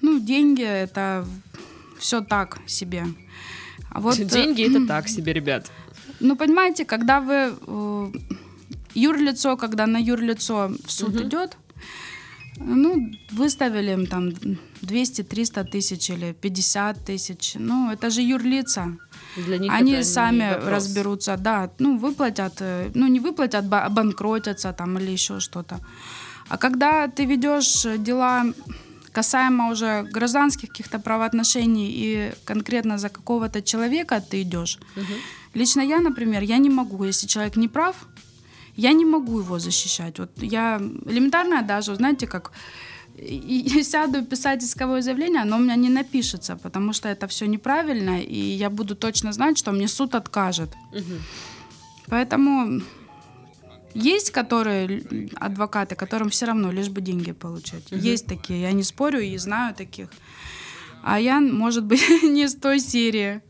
ну, 0.00 0.18
деньги 0.20 0.64
это 0.64 1.26
все 1.98 2.20
так 2.20 2.58
себе. 2.66 3.06
А 3.90 4.00
вот, 4.00 4.18
э, 4.18 4.24
Деньги 4.24 4.62
это 4.62 4.86
так 4.88 5.08
себе, 5.08 5.32
ребят. 5.32 5.70
Ну, 6.20 6.36
понимаете, 6.36 6.84
когда 6.84 7.20
вы 7.20 7.54
э, 7.66 8.12
юрлицо, 8.94 9.56
когда 9.56 9.86
на 9.86 9.98
юрлицо 9.98 10.72
в 10.84 10.90
суд 10.90 11.14
Мгм. 11.14 11.28
идет, 11.28 11.56
ну, 12.58 13.10
выставили 13.32 13.92
им 13.92 14.06
там 14.06 14.28
200-300 14.82 15.64
тысяч 15.64 16.10
или 16.10 16.32
50 16.32 17.04
тысяч. 17.04 17.54
Ну, 17.58 17.90
это 17.92 18.10
же 18.10 18.22
юрлица. 18.22 18.96
Для 19.36 19.58
них 19.58 19.72
Они 19.72 20.02
сами 20.02 20.54
разберутся, 20.70 21.36
да. 21.36 21.70
Ну, 21.78 21.98
выплатят, 21.98 22.54
э, 22.60 22.90
ну, 22.94 23.06
не 23.08 23.20
выплатят, 23.20 23.64
ба- 23.64 23.84
обанкротятся 23.86 24.72
там 24.72 24.98
или 24.98 25.10
еще 25.12 25.40
что-то. 25.40 25.78
А 26.48 26.56
когда 26.56 27.08
ты 27.08 27.24
ведешь 27.26 27.86
дела 27.98 28.44
касаемо 29.12 29.70
уже 29.72 30.02
гражданских 30.14 30.68
каких-то 30.68 30.98
правоотношений 30.98 31.90
и 31.90 32.32
конкретно 32.44 32.98
за 32.98 33.08
какого-то 33.08 33.62
человека 33.62 34.20
ты 34.20 34.42
идешь, 34.42 34.78
Мгм. 34.96 35.06
Лично 35.54 35.80
я, 35.80 36.00
например, 36.00 36.42
я 36.42 36.58
не 36.58 36.68
могу, 36.70 37.04
если 37.04 37.26
человек 37.26 37.56
не 37.56 37.68
прав, 37.68 37.94
я 38.76 38.92
не 38.92 39.04
могу 39.04 39.40
его 39.40 39.58
защищать. 39.58 40.18
Вот 40.18 40.30
я 40.42 40.80
элементарно 41.06 41.62
даже, 41.62 41.94
знаете, 41.94 42.26
как 42.26 42.52
и- 43.18 43.78
и 43.78 43.82
сяду 43.82 44.24
писать 44.24 44.62
исковое 44.62 45.02
заявление, 45.02 45.42
оно 45.42 45.56
у 45.56 45.60
меня 45.60 45.76
не 45.76 45.88
напишется, 45.88 46.56
потому 46.56 46.92
что 46.92 47.08
это 47.08 47.26
все 47.26 47.46
неправильно, 47.46 48.20
и 48.20 48.38
я 48.58 48.68
буду 48.70 48.94
точно 48.94 49.32
знать, 49.32 49.58
что 49.58 49.72
мне 49.72 49.88
суд 49.88 50.14
откажет. 50.14 50.68
Мгм. 50.92 51.22
Поэтому 52.08 52.82
есть 53.94 54.30
которые 54.30 55.00
адвокаты, 55.40 55.94
которым 55.94 56.28
все 56.28 56.46
равно 56.46 56.72
лишь 56.72 56.88
бы 56.88 57.00
деньги 57.00 57.32
получать. 57.32 57.90
Мгм. 57.92 58.00
Есть 58.12 58.26
такие, 58.26 58.60
я 58.60 58.72
не 58.72 58.82
спорю 58.82 59.20
и 59.20 59.38
знаю 59.38 59.74
таких. 59.74 60.08
А 61.08 61.20
я, 61.20 61.38
может 61.40 61.84
быть, 61.84 62.00
не 62.24 62.48
с 62.48 62.56
той 62.56 62.80
серии. 62.80 63.40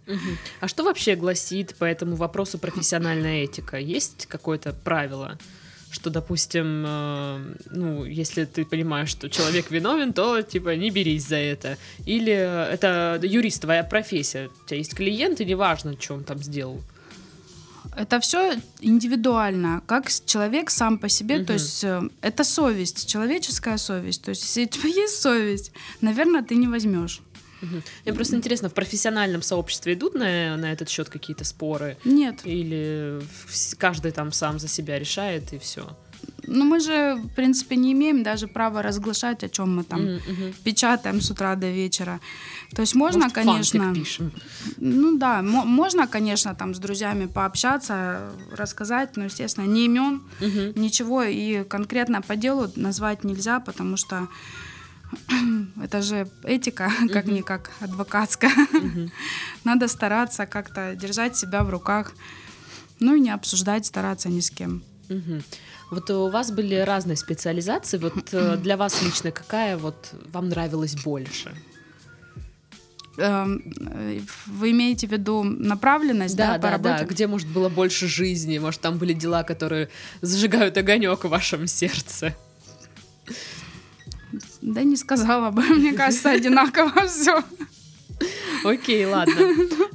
А 0.61 0.69
что 0.69 0.85
вообще 0.85 1.17
гласит 1.17 1.75
по 1.77 1.85
этому 1.85 2.15
вопросу 2.15 2.59
профессиональная 2.59 3.45
этика? 3.45 3.79
Есть 3.79 4.27
какое-то 4.27 4.75
правило? 4.75 5.39
Что, 5.91 6.11
допустим, 6.11 6.85
э, 6.87 7.55
ну, 7.71 8.05
если 8.05 8.45
ты 8.45 8.67
понимаешь, 8.67 9.09
что 9.09 9.31
человек 9.31 9.71
виновен, 9.71 10.13
то, 10.13 10.43
типа, 10.43 10.77
не 10.77 10.91
берись 10.91 11.27
за 11.29 11.37
это. 11.37 11.79
Или 12.05 12.35
это 12.35 13.19
юрист, 13.23 13.63
твоя 13.63 13.85
профессия. 13.85 14.51
У 14.63 14.67
тебя 14.67 14.77
есть 14.77 14.95
клиент, 14.95 15.41
и 15.41 15.47
неважно, 15.47 15.97
что 15.99 16.13
он 16.15 16.25
там 16.25 16.43
сделал. 16.43 16.83
Это 17.97 18.21
все 18.21 18.57
индивидуально, 18.81 19.83
как 19.87 20.11
человек 20.27 20.71
сам 20.71 20.99
по 20.99 21.09
себе, 21.09 21.37
Мгм. 21.37 21.47
то 21.47 21.53
есть 21.55 21.85
э, 21.85 22.03
это 22.21 22.45
совесть, 22.45 23.09
человеческая 23.09 23.79
совесть. 23.79 24.23
То 24.23 24.31
есть 24.31 24.43
если 24.43 24.65
у 24.65 24.69
тебя 24.69 24.89
есть 25.05 25.23
совесть, 25.23 25.73
наверное, 26.03 26.43
ты 26.43 26.57
не 26.57 26.69
возьмешь. 26.69 27.23
Мгм. 27.63 27.83
Мне 28.05 28.15
просто 28.15 28.37
интересно, 28.37 28.69
в 28.69 28.75
профессиональном 28.75 29.43
сообществе 29.43 29.95
идут 29.95 30.15
на, 30.15 30.57
на 30.57 30.73
этот 30.73 30.89
счет 30.89 31.09
какие-то 31.09 31.45
споры? 31.45 31.97
Нет. 32.05 32.41
Или 32.45 33.21
каждый 33.79 34.13
там 34.13 34.33
сам 34.33 34.59
за 34.59 34.69
себя 34.69 34.99
решает, 34.99 35.53
и 35.53 35.59
все? 35.59 35.97
Ну 36.49 36.65
мы 36.65 36.79
же, 36.81 37.17
в 37.17 37.29
принципе, 37.35 37.75
не 37.77 37.93
имеем 37.93 38.23
даже 38.23 38.47
права 38.47 38.81
разглашать, 38.83 39.43
о 39.45 39.49
чем 39.49 39.77
мы 39.77 39.85
там 39.85 40.21
печатаем 40.65 41.21
с 41.21 41.31
утра 41.31 41.57
до 41.57 41.69
вечера. 41.71 42.21
То 42.75 42.83
есть 42.83 42.95
можно, 42.95 43.31
конечно, 43.31 43.93
пишем. 43.95 44.33
ну 44.77 45.19
да, 45.19 45.43
мо- 45.43 45.65
можно, 45.65 46.07
конечно, 46.07 46.55
там 46.55 46.75
с 46.75 46.79
друзьями 46.79 47.27
пообщаться, 47.27 48.31
рассказать, 48.53 49.17
но, 49.17 49.25
естественно, 49.25 49.67
не 49.67 49.87
имен, 49.87 50.23
Мгм. 50.41 50.73
ничего 50.81 51.25
и 51.25 51.65
конкретно 51.65 52.23
по 52.23 52.37
делу 52.37 52.71
назвать 52.77 53.25
нельзя, 53.25 53.59
потому 53.61 53.97
что 53.97 54.29
это 55.83 56.03
же 56.03 56.29
этика, 56.43 56.91
как-никак 57.13 57.71
адвокатская. 57.81 58.53
Надо 59.65 59.89
стараться 59.89 60.47
как-то 60.47 60.95
держать 60.95 61.37
себя 61.37 61.65
в 61.65 61.71
руках, 61.71 62.13
ну 63.01 63.15
и 63.15 63.21
не 63.21 63.31
обсуждать, 63.31 63.87
стараться 63.87 64.29
ни 64.29 64.41
с 64.41 64.51
кем. 64.51 64.83
Мгм. 65.09 65.43
Вот 65.91 66.11
у 66.11 66.31
вас 66.31 66.51
были 66.51 66.75
разные 66.77 67.17
специализации. 67.17 67.99
Вот 67.99 68.33
э, 68.33 68.57
для 68.63 68.77
вас 68.77 69.03
лично 69.03 69.31
какая 69.31 69.77
вот 69.77 70.15
вам 70.33 70.49
нравилась 70.49 70.97
больше? 70.97 71.55
Эм, 73.19 73.63
э, 73.81 74.21
Вы 74.47 74.73
имеете 74.73 75.07
в 75.07 75.13
виду 75.13 75.43
направленность, 75.43 76.37
да, 76.37 76.59
по 76.59 76.71
работе? 76.71 77.05
Где, 77.05 77.27
может, 77.27 77.49
было 77.49 77.69
больше 77.69 78.09
жизни? 78.09 78.59
Может, 78.59 78.81
там 78.81 78.99
были 78.99 79.13
дела, 79.13 79.43
которые 79.43 79.89
зажигают 80.21 80.77
огонек 80.77 81.25
в 81.25 81.29
вашем 81.29 81.67
сердце? 81.67 82.35
Да 84.63 84.83
не 84.83 84.97
сказала 84.97 85.51
бы, 85.51 85.63
мне 85.77 85.93
кажется, 85.93 86.31
одинаково 86.31 87.07
все. 87.09 87.43
Окей, 88.65 89.05
ладно. 89.07 89.35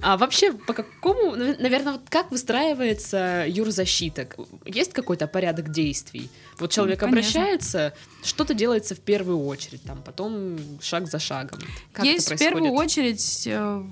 А 0.02 0.15
вообще, 0.15 0.54
по 0.54 0.74
какому, 0.74 1.36
наверное, 1.36 1.93
вот 1.93 2.02
как 2.10 2.32
выстраивается 2.32 3.45
юрзащита? 3.47 4.28
Есть 4.65 4.93
какой-то 4.93 5.28
порядок 5.28 5.71
действий? 5.71 6.30
Вот 6.60 6.71
человек 6.71 7.00
Конечно. 7.00 7.19
обращается, 7.41 7.93
что-то 8.24 8.54
делается 8.54 8.95
в 8.95 9.00
первую 9.00 9.43
очередь, 9.45 9.82
там, 9.84 10.02
потом 10.04 10.60
шаг 10.82 11.08
за 11.10 11.19
шагом. 11.19 11.60
Как 11.91 12.06
Есть 12.06 12.32
в 12.32 12.38
первую 12.38 12.71
очередь, 12.71 13.47
э, 13.47 13.84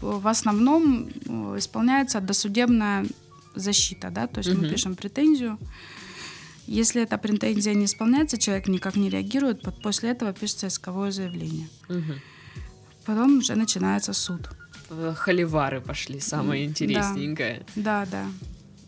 в 0.00 0.26
основном 0.28 1.08
э, 1.08 1.58
исполняется 1.58 2.20
досудебная 2.20 3.06
защита, 3.54 4.10
да, 4.10 4.26
то 4.26 4.38
есть 4.38 4.50
мы 4.50 4.62
Мгм. 4.62 4.70
пишем 4.70 4.96
претензию. 4.96 5.58
Если 6.66 7.02
эта 7.02 7.16
претензия 7.18 7.74
не 7.74 7.84
исполняется, 7.84 8.38
человек 8.38 8.66
никак 8.68 8.96
не 8.96 9.08
реагирует, 9.08 9.62
после 9.82 10.10
этого 10.10 10.32
пишется 10.32 10.66
исковое 10.66 11.12
заявление. 11.12 11.68
Мгм. 11.88 12.20
Потом 13.04 13.38
уже 13.38 13.54
начинается 13.54 14.12
суд. 14.12 14.48
Холивары 15.16 15.80
пошли, 15.80 16.20
самое 16.20 16.64
интересненькое. 16.64 17.64
Да, 17.76 18.06
да. 18.10 18.26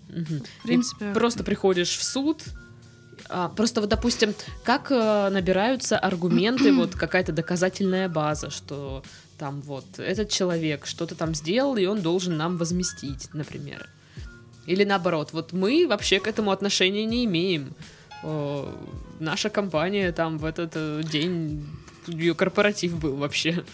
Мгм. 0.09 0.43
В 0.61 0.62
принципе, 0.62 1.11
И 1.11 1.14
просто 1.14 1.45
приходишь 1.45 1.97
в 1.97 2.03
суд. 2.03 2.43
а, 3.29 3.49
просто 3.49 3.81
вот, 3.81 3.91
допустим, 3.91 4.35
как 4.64 4.91
э, 4.91 5.29
набираются 5.31 5.99
аргументы, 5.99 6.73
вот 6.75 6.95
какая-то 6.95 7.33
доказательная 7.33 8.09
база, 8.09 8.51
что 8.51 9.03
там 9.38 9.61
вот 9.61 9.99
этот 9.99 10.31
человек 10.31 10.87
что-то 10.87 11.14
там 11.14 11.35
сделал, 11.35 11.77
и 11.77 11.87
он 11.87 12.01
должен 12.01 12.37
нам 12.37 12.57
возместить, 12.57 13.29
например. 13.35 13.88
Или 14.68 14.85
наоборот, 14.85 15.33
вот 15.33 15.52
мы 15.52 15.87
вообще 15.88 16.20
к 16.20 16.26
этому 16.28 16.50
отношения 16.50 17.07
не 17.07 17.24
имеем. 17.24 17.72
О, 18.22 18.68
наша 19.18 19.48
компания 19.48 20.12
там 20.12 20.38
в 20.38 20.44
этот 20.44 20.72
э, 20.74 21.02
день 21.11 21.66
ее 22.07 22.35
корпоратив 22.35 22.98
был 22.98 23.16
вообще. 23.16 23.64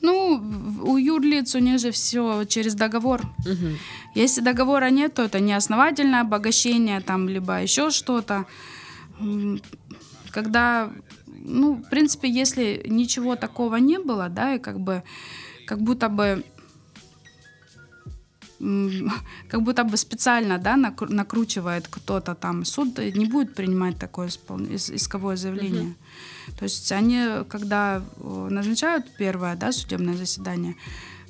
ну, 0.00 0.42
у 0.82 0.96
юрлиц 0.96 1.54
у 1.54 1.58
них 1.58 1.78
же 1.78 1.90
все 1.90 2.44
через 2.44 2.74
договор. 2.74 3.20
Мгм. 3.44 3.76
Если 4.14 4.40
договора 4.40 4.90
нет, 4.90 5.12
то 5.14 5.22
это 5.22 5.40
неосновательное 5.40 6.22
обогащение, 6.22 7.00
там, 7.00 7.28
либо 7.28 7.62
еще 7.62 7.90
что-то. 7.90 8.46
Когда, 10.30 10.90
ну, 11.26 11.74
в 11.74 11.90
принципе, 11.90 12.30
если 12.30 12.82
ничего 12.88 13.36
такого 13.36 13.76
не 13.76 13.98
было, 13.98 14.28
да, 14.30 14.54
и 14.54 14.58
как 14.58 14.80
бы, 14.80 15.02
как 15.66 15.82
будто 15.82 16.08
бы 16.08 16.44
как 19.48 19.62
будто 19.62 19.84
бы 19.84 19.96
специально, 19.96 20.58
да, 20.58 20.76
накру- 20.76 21.12
накручивает 21.12 21.88
кто-то 21.88 22.34
там, 22.34 22.64
суд 22.64 22.98
не 22.98 23.24
будет 23.24 23.54
принимать 23.54 23.98
такое 23.98 24.28
исковое 24.28 25.36
заявление. 25.36 25.94
То 26.58 26.64
есть 26.64 26.92
они, 26.92 27.44
когда 27.48 28.02
назначают 28.50 29.04
первое, 29.18 29.56
да, 29.56 29.72
судебное 29.72 30.14
заседание, 30.16 30.74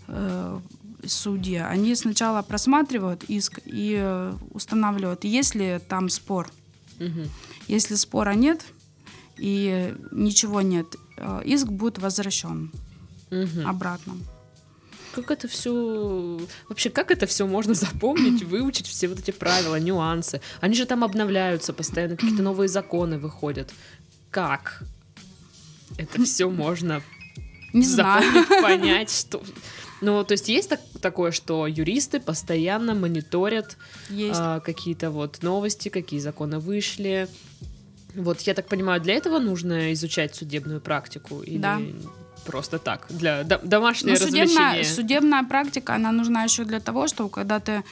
э, 0.09 0.61
судьи, 1.07 1.57
они 1.59 1.95
сначала 1.95 2.43
просматривают 2.43 3.25
иск 3.31 3.61
и 3.65 3.97
э, 4.01 4.35
устанавливают, 4.53 5.25
есть 5.25 5.55
ли 5.55 5.79
там 5.89 6.09
спор. 6.09 6.49
Мгм. 6.99 7.29
Если 7.69 7.95
спора 7.97 8.35
нет 8.35 8.65
и 9.39 9.95
ничего 10.11 10.63
нет, 10.63 10.87
э, 11.17 11.43
иск 11.45 11.67
будет 11.69 11.99
возвращен 11.99 12.71
Мгм. 13.31 13.67
обратно. 13.69 14.15
Как 15.15 15.31
это 15.31 15.49
все... 15.49 16.41
Вообще, 16.69 16.91
как 16.91 17.11
это 17.11 17.27
все 17.27 17.47
можно 17.47 17.75
запомнить, 17.75 18.43
выучить 18.43 18.87
все 18.87 19.09
вот 19.09 19.19
эти 19.19 19.31
правила, 19.31 19.77
нюансы? 19.79 20.41
Они 20.61 20.75
же 20.75 20.87
там 20.87 21.03
обновляются 21.05 21.73
постоянно, 21.73 22.17
какие-то 22.17 22.43
новые 22.43 22.69
законы 22.69 23.19
выходят. 23.19 23.73
Как 24.31 24.83
это 25.97 26.23
все 26.25 26.49
можно 26.49 27.03
Не 27.73 27.85
знаю. 27.85 28.23
запомнить, 28.25 28.63
понять, 28.63 29.11
что... 29.11 29.43
Ну, 30.01 30.25
то 30.25 30.33
есть 30.33 30.49
есть 30.49 30.71
так- 30.71 30.81
такое, 31.03 31.31
что 31.31 31.67
юристы 31.67 32.21
постоянно 32.21 32.95
мониторят 32.95 33.77
а, 34.33 34.61
какие-то 34.61 35.11
вот 35.11 35.43
новости, 35.43 35.91
какие 35.91 36.21
законы 36.21 36.59
вышли. 36.59 37.29
Вот, 38.15 38.41
я 38.41 38.55
так 38.55 38.67
понимаю, 38.67 39.01
для 39.03 39.15
этого 39.15 39.39
нужно 39.39 39.93
изучать 39.93 40.35
судебную 40.35 40.81
практику? 40.81 41.43
Или 41.43 41.59
Да. 41.59 41.81
Просто 42.45 42.79
так, 42.79 43.07
для 43.11 43.45
до- 43.45 43.61
домашнего 43.63 44.17
Ну, 44.19 44.27
судебная, 44.27 44.85
судебная 44.85 45.45
практика, 45.45 45.95
она 45.95 46.13
нужна 46.13 46.45
еще 46.45 46.65
для 46.65 46.81
того, 46.81 47.07
чтобы 47.07 47.31
когда 47.31 47.61
ты 47.61 47.83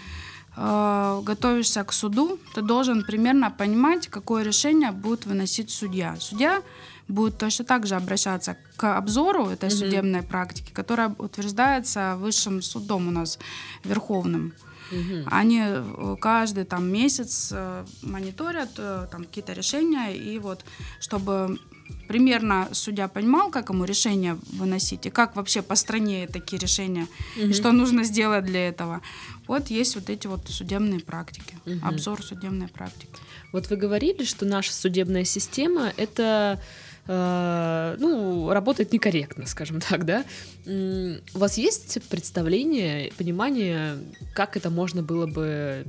э, 0.57 1.21
готовишься 1.25 1.85
к 1.85 1.93
суду, 1.93 2.39
ты 2.55 2.63
должен 2.63 3.03
примерно 3.03 3.51
понимать, 3.51 4.09
какое 4.09 4.43
решение 4.43 4.91
будет 4.93 5.27
выносить 5.27 5.71
судья. 5.71 6.17
Судья 6.21 6.63
будет 7.09 7.39
точно 7.39 7.65
так 7.65 7.87
же 7.87 7.97
обращаться 7.97 8.57
к 8.77 8.97
обзору 8.97 9.49
этой 9.49 9.69
mm-hmm. 9.69 9.79
судебной 9.79 10.23
практики, 10.23 10.71
которая 10.73 11.15
утверждается 11.19 12.17
высшим 12.17 12.63
судом 12.63 13.09
у 13.09 13.11
нас, 13.11 13.39
Верховным. 13.85 14.53
Угу. 14.91 15.25
Они 15.27 15.61
э, 15.63 16.17
каждый 16.19 16.65
там 16.65 16.91
месяц 16.91 17.51
э, 17.53 17.85
мониторят 18.03 18.73
там 19.11 19.25
какие-то 19.25 19.53
решения 19.53 20.17
и 20.17 20.39
вот 20.39 20.65
чтобы 20.99 21.59
примерно 22.09 22.69
судья 22.73 23.07
понимал, 23.07 23.51
как 23.51 23.69
ему 23.69 23.85
решение 23.85 24.39
выносить 24.53 25.07
и 25.07 25.11
как 25.11 25.37
вообще 25.37 25.63
по 25.63 25.77
стране 25.77 26.27
такие 26.27 26.59
решения 26.59 27.07
угу. 27.37 27.49
и 27.49 27.53
что 27.53 27.71
нужно 27.71 28.03
сделать 28.03 28.45
для 28.45 28.69
этого. 28.69 29.03
Вот 29.47 29.69
есть 29.69 29.95
вот 29.95 30.11
эти 30.11 30.27
вот 30.27 30.49
судебные 30.49 31.01
практики, 31.01 31.55
угу. 31.67 31.87
обзор 31.87 32.23
судебной 32.23 32.69
практики. 32.69 33.21
Вот 33.53 33.71
вы 33.71 33.77
говорили, 33.77 34.25
что 34.25 34.47
наша 34.47 34.73
судебная 34.73 35.25
система 35.25 35.93
это 35.97 36.61
Э, 37.11 37.97
ну, 37.99 38.53
работает 38.53 38.93
некорректно, 38.93 39.47
скажем 39.47 39.81
так, 39.81 40.05
да. 40.05 40.25
У 40.67 41.39
вас 41.39 41.57
есть 41.57 41.99
представление, 42.09 43.11
понимание, 43.17 43.99
как 44.35 44.59
это 44.59 44.69
можно 44.69 45.03
было 45.03 45.27
бы 45.27 45.87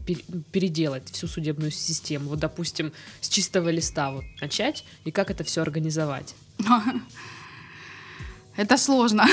переделать, 0.52 1.12
всю 1.12 1.28
судебную 1.28 1.72
систему? 1.72 2.30
Вот, 2.30 2.40
допустим, 2.40 2.94
с 3.20 3.28
чистого 3.28 3.70
листа 3.70 4.12
вот 4.12 4.24
начать, 4.40 4.86
и 5.04 5.12
как 5.12 5.30
это 5.30 5.44
все 5.44 5.62
организовать? 5.62 6.36
Это 8.56 8.78
сложно. 8.78 9.26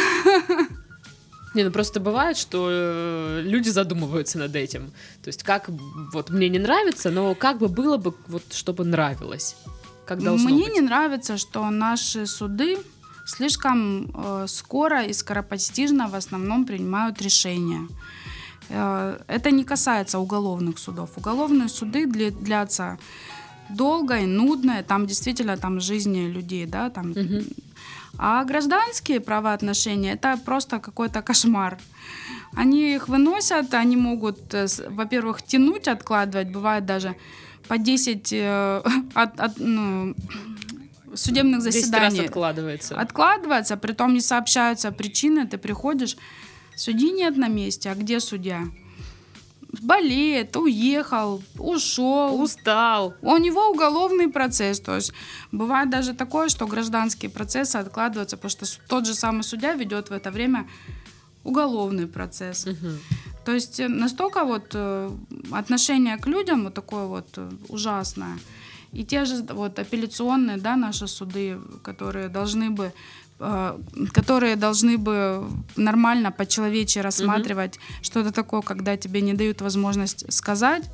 Не, 1.54 1.64
ну 1.64 1.70
просто 1.72 2.00
бывает, 2.00 2.36
что 2.36 2.68
э, 2.70 3.40
люди 3.42 3.70
задумываются 3.70 4.38
над 4.38 4.54
этим. 4.54 4.92
То 5.22 5.28
есть 5.28 5.42
как 5.42 5.68
вот 6.12 6.30
мне 6.30 6.48
не 6.48 6.58
нравится, 6.58 7.10
но 7.10 7.34
как 7.34 7.58
бы 7.58 7.68
было 7.68 7.96
бы 7.96 8.14
вот 8.28 8.44
чтобы 8.52 8.84
нравилось. 8.84 9.56
Как 10.06 10.22
должно 10.22 10.48
Мне 10.48 10.64
быть? 10.64 10.74
не 10.74 10.80
нравится, 10.80 11.36
что 11.36 11.68
наши 11.70 12.26
суды 12.26 12.78
слишком 13.26 14.10
э, 14.14 14.46
скоро 14.48 15.02
и 15.02 15.12
скоропостижно 15.12 16.08
в 16.08 16.14
основном 16.14 16.64
принимают 16.64 17.20
решения. 17.20 17.88
Э, 18.68 19.18
это 19.26 19.50
не 19.50 19.64
касается 19.64 20.18
уголовных 20.18 20.78
судов. 20.78 21.10
Уголовные 21.16 21.68
суды 21.68 22.06
для, 22.06 22.30
длятся 22.30 22.98
долго 23.68 24.18
и 24.18 24.26
нудно, 24.26 24.82
там 24.82 25.06
действительно 25.06 25.56
там 25.56 25.80
жизни 25.80 26.28
людей, 26.28 26.66
да, 26.66 26.90
там. 26.90 27.10
Угу. 27.10 27.44
А 28.18 28.44
гражданские 28.44 29.20
правоотношения 29.20 30.12
это 30.14 30.38
просто 30.44 30.78
какой-то 30.78 31.20
кошмар. 31.20 31.78
Они 32.54 32.94
их 32.94 33.08
выносят, 33.08 33.74
они 33.74 33.96
могут, 33.96 34.54
э, 34.54 34.66
во-первых, 34.88 35.42
тянуть, 35.42 35.88
откладывать, 35.88 36.52
бывает 36.52 36.86
даже 36.86 37.16
по 37.68 37.78
10 37.78 38.32
э, 38.32 38.82
от, 39.14 39.40
от, 39.40 39.58
ну, 39.58 40.14
судебных 41.14 41.62
заседаний. 41.62 42.18
раз 42.18 42.26
откладывается. 42.26 43.00
Откладывается, 43.00 43.76
при 43.76 43.92
том 43.92 44.14
не 44.14 44.20
сообщаются 44.20 44.92
причины, 44.92 45.46
ты 45.46 45.58
приходишь, 45.58 46.16
судьи 46.74 47.10
нет 47.10 47.36
на 47.36 47.48
месте, 47.48 47.90
а 47.90 47.94
где 47.94 48.20
судья? 48.20 48.64
болеет, 49.82 50.56
уехал, 50.56 51.42
ушел. 51.58 52.40
Устал. 52.40 53.14
У 53.22 53.36
него 53.36 53.70
уголовный 53.70 54.28
процесс. 54.28 54.80
То 54.80 54.96
есть 54.96 55.12
бывает 55.52 55.90
даже 55.90 56.14
такое, 56.14 56.48
что 56.48 56.66
гражданские 56.66 57.30
процессы 57.30 57.76
откладываются, 57.76 58.36
потому 58.36 58.50
что 58.50 58.66
тот 58.88 59.06
же 59.06 59.14
самый 59.14 59.42
судья 59.42 59.74
ведет 59.74 60.10
в 60.10 60.12
это 60.12 60.30
время 60.30 60.66
уголовный 61.46 62.06
процесс. 62.06 62.66
Угу. 62.66 62.90
То 63.44 63.52
есть 63.52 63.80
э, 63.80 63.88
настолько 63.88 64.44
вот 64.44 64.74
э, 64.74 65.10
отношение 65.52 66.16
к 66.16 66.26
людям 66.26 66.64
вот 66.64 66.74
такое 66.74 67.06
вот 67.06 67.28
э, 67.36 67.50
ужасное. 67.68 68.38
И 68.92 69.04
те 69.04 69.24
же 69.24 69.44
вот 69.54 69.78
апелляционные, 69.78 70.56
да, 70.56 70.76
наши 70.76 71.06
суды, 71.06 71.58
которые 71.82 72.28
должны 72.28 72.70
бы 72.70 72.92
которые 74.12 74.56
должны 74.56 74.96
бы 74.96 75.46
нормально 75.76 76.32
по-человечески 76.32 77.00
рассматривать 77.00 77.76
угу. 77.76 77.84
что-то 78.00 78.32
такое, 78.32 78.62
когда 78.62 78.96
тебе 78.96 79.20
не 79.20 79.34
дают 79.34 79.60
возможность 79.60 80.32
сказать. 80.32 80.84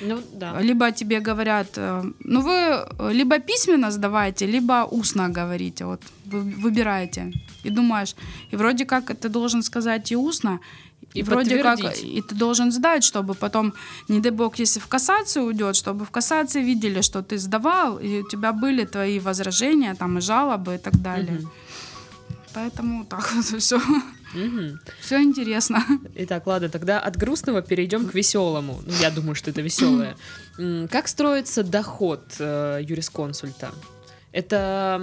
Ну, 0.00 0.18
да. 0.32 0.60
Либо 0.60 0.90
тебе 0.92 1.20
говорят, 1.20 1.78
ну 2.24 2.40
вы 2.40 3.12
либо 3.12 3.38
письменно 3.38 3.90
сдавайте, 3.90 4.46
либо 4.46 4.86
устно 4.90 5.28
говорите, 5.28 5.84
вот 5.84 6.02
вы 6.26 6.40
выбираете. 6.40 7.32
И 7.64 7.70
думаешь, 7.70 8.14
и 8.52 8.56
вроде 8.56 8.84
как 8.84 9.06
ты 9.06 9.28
должен 9.28 9.62
сказать 9.62 10.12
и 10.12 10.16
устно, 10.16 10.60
и 11.14 11.22
вроде 11.22 11.62
как 11.62 11.78
и 12.02 12.20
ты 12.20 12.34
должен 12.34 12.72
сдать, 12.72 13.04
чтобы 13.04 13.34
потом, 13.34 13.72
не 14.08 14.20
дай 14.20 14.30
бог, 14.32 14.60
если 14.60 14.80
в 14.80 14.86
кассацию 14.86 15.46
уйдет, 15.46 15.74
чтобы 15.76 16.04
в 16.04 16.10
кассации 16.10 16.62
видели, 16.62 17.02
что 17.02 17.22
ты 17.22 17.38
сдавал, 17.38 17.98
и 17.98 18.20
у 18.20 18.28
тебя 18.28 18.52
были 18.52 18.84
твои 18.84 19.18
возражения, 19.20 19.94
там 19.94 20.18
и 20.18 20.20
жалобы 20.20 20.74
и 20.74 20.78
так 20.78 21.00
далее. 21.02 21.38
Угу. 21.38 21.48
Поэтому 22.54 23.04
так 23.04 23.32
вот 23.34 23.60
все. 23.60 23.80
Угу. 24.34 24.78
Все 25.00 25.22
интересно. 25.22 25.84
Итак, 26.14 26.46
ладно, 26.46 26.68
тогда 26.68 27.00
от 27.00 27.16
грустного 27.16 27.62
перейдем 27.62 28.06
к 28.06 28.14
веселому. 28.14 28.80
Ну, 28.84 28.92
я 29.00 29.10
думаю, 29.10 29.34
что 29.34 29.50
это 29.50 29.60
веселое. 29.60 30.16
Как 30.90 31.08
строится 31.08 31.62
доход 31.62 32.22
э, 32.38 32.80
юрисконсульта? 32.82 33.70
Это 34.32 35.00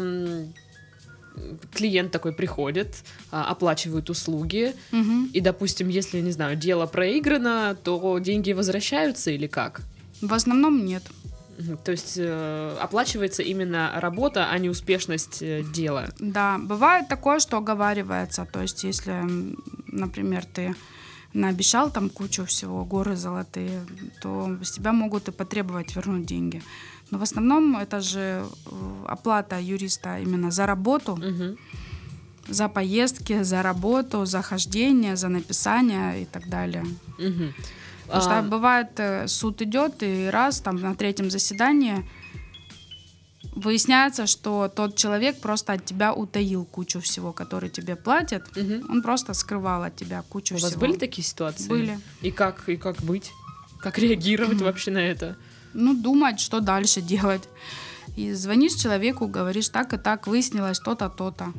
клиент 1.73 2.11
такой 2.11 2.31
приходит, 2.33 3.03
а, 3.31 3.45
оплачивают 3.45 4.09
услуги, 4.09 4.73
угу. 4.91 5.27
и, 5.33 5.41
допустим, 5.41 5.89
если, 5.89 6.21
не 6.21 6.31
знаю, 6.31 6.55
дело 6.55 6.85
проиграно, 6.85 7.75
то 7.83 8.17
деньги 8.19 8.53
возвращаются 8.53 9.31
или 9.31 9.47
как? 9.47 9.81
В 10.21 10.33
основном 10.33 10.85
нет. 10.85 11.03
То 11.83 11.91
есть 11.91 12.17
э, 12.17 12.77
оплачивается 12.81 13.41
именно 13.41 13.91
работа, 13.95 14.49
а 14.51 14.57
не 14.57 14.69
успешность 14.69 15.41
э, 15.41 15.63
дела. 15.73 16.09
Да, 16.19 16.57
бывает 16.57 17.07
такое, 17.07 17.39
что 17.39 17.57
оговаривается. 17.57 18.45
То 18.51 18.61
есть, 18.61 18.83
если, 18.83 19.23
например, 19.87 20.45
ты 20.45 20.75
наобещал 21.33 21.91
там 21.91 22.09
кучу 22.09 22.45
всего, 22.45 22.83
горы 22.85 23.15
золотые, 23.15 23.85
то 24.21 24.57
с 24.61 24.71
тебя 24.71 24.91
могут 24.91 25.27
и 25.27 25.31
потребовать 25.31 25.95
вернуть 25.95 26.25
деньги. 26.25 26.61
Но 27.11 27.17
в 27.19 27.23
основном 27.23 27.77
это 27.77 28.01
же 28.01 28.19
э, 28.19 29.05
оплата 29.07 29.59
юриста 29.59 30.19
именно 30.19 30.51
за 30.51 30.65
работу, 30.65 31.13
угу. 31.13 31.57
за 32.49 32.67
поездки, 32.67 33.43
за 33.43 33.61
работу, 33.61 34.25
за 34.25 34.41
хождение, 34.41 35.15
за 35.15 35.29
написание 35.29 36.23
и 36.23 36.25
так 36.25 36.49
далее. 36.49 36.83
Угу. 37.17 37.53
Потому 38.05 38.21
что 38.21 38.39
а... 38.39 38.41
бывает, 38.41 38.89
э, 38.97 39.27
суд 39.27 39.61
идет, 39.61 40.03
и 40.03 40.29
раз 40.31 40.61
там 40.61 40.79
на 40.81 40.95
третьем 40.95 41.29
заседании 41.29 42.07
выясняется, 43.55 44.27
что 44.27 44.67
тот 44.67 44.95
человек 44.95 45.39
просто 45.39 45.73
от 45.73 45.85
тебя 45.85 46.13
утаил 46.13 46.65
кучу 46.65 46.99
всего, 46.99 47.31
который 47.31 47.69
тебе 47.69 47.95
платят. 47.95 48.43
Угу. 48.57 48.91
Он 48.91 49.01
просто 49.01 49.33
скрывал 49.33 49.83
от 49.83 49.95
тебя 49.95 50.23
кучу 50.29 50.55
У 50.55 50.57
всего. 50.57 50.67
У 50.67 50.71
вас 50.71 50.79
были 50.79 50.97
такие 50.97 51.25
ситуации? 51.25 51.69
Были. 51.69 51.99
И 52.21 52.31
как, 52.31 52.67
и 52.69 52.75
как 52.75 52.97
быть? 53.01 53.31
Как 53.79 53.97
реагировать 53.97 54.61
вообще 54.61 54.91
на 54.91 54.99
это? 54.99 55.37
ну, 55.75 55.93
думать, 55.93 56.39
что 56.39 56.59
дальше 56.59 57.01
делать. 57.01 57.43
И 58.17 58.33
звонишь 58.33 58.73
человеку, 58.73 59.27
говоришь, 59.27 59.69
так 59.69 59.93
и 59.93 59.97
так, 59.97 60.27
выяснилось 60.27 60.79
то-то, 60.79 61.09
то-то. 61.09 61.53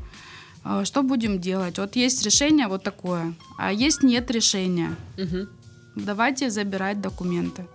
А, 0.64 0.84
что 0.84 1.02
будем 1.02 1.38
делать? 1.38 1.78
Вот 1.78 1.96
есть 1.96 2.24
решение 2.24 2.66
вот 2.66 2.82
такое, 2.82 3.34
а 3.58 3.72
есть 3.72 4.02
нет 4.02 4.30
решения. 4.30 4.96
Угу. 5.18 5.48
Давайте 5.96 6.50
забирать 6.50 7.00
документы 7.00 7.66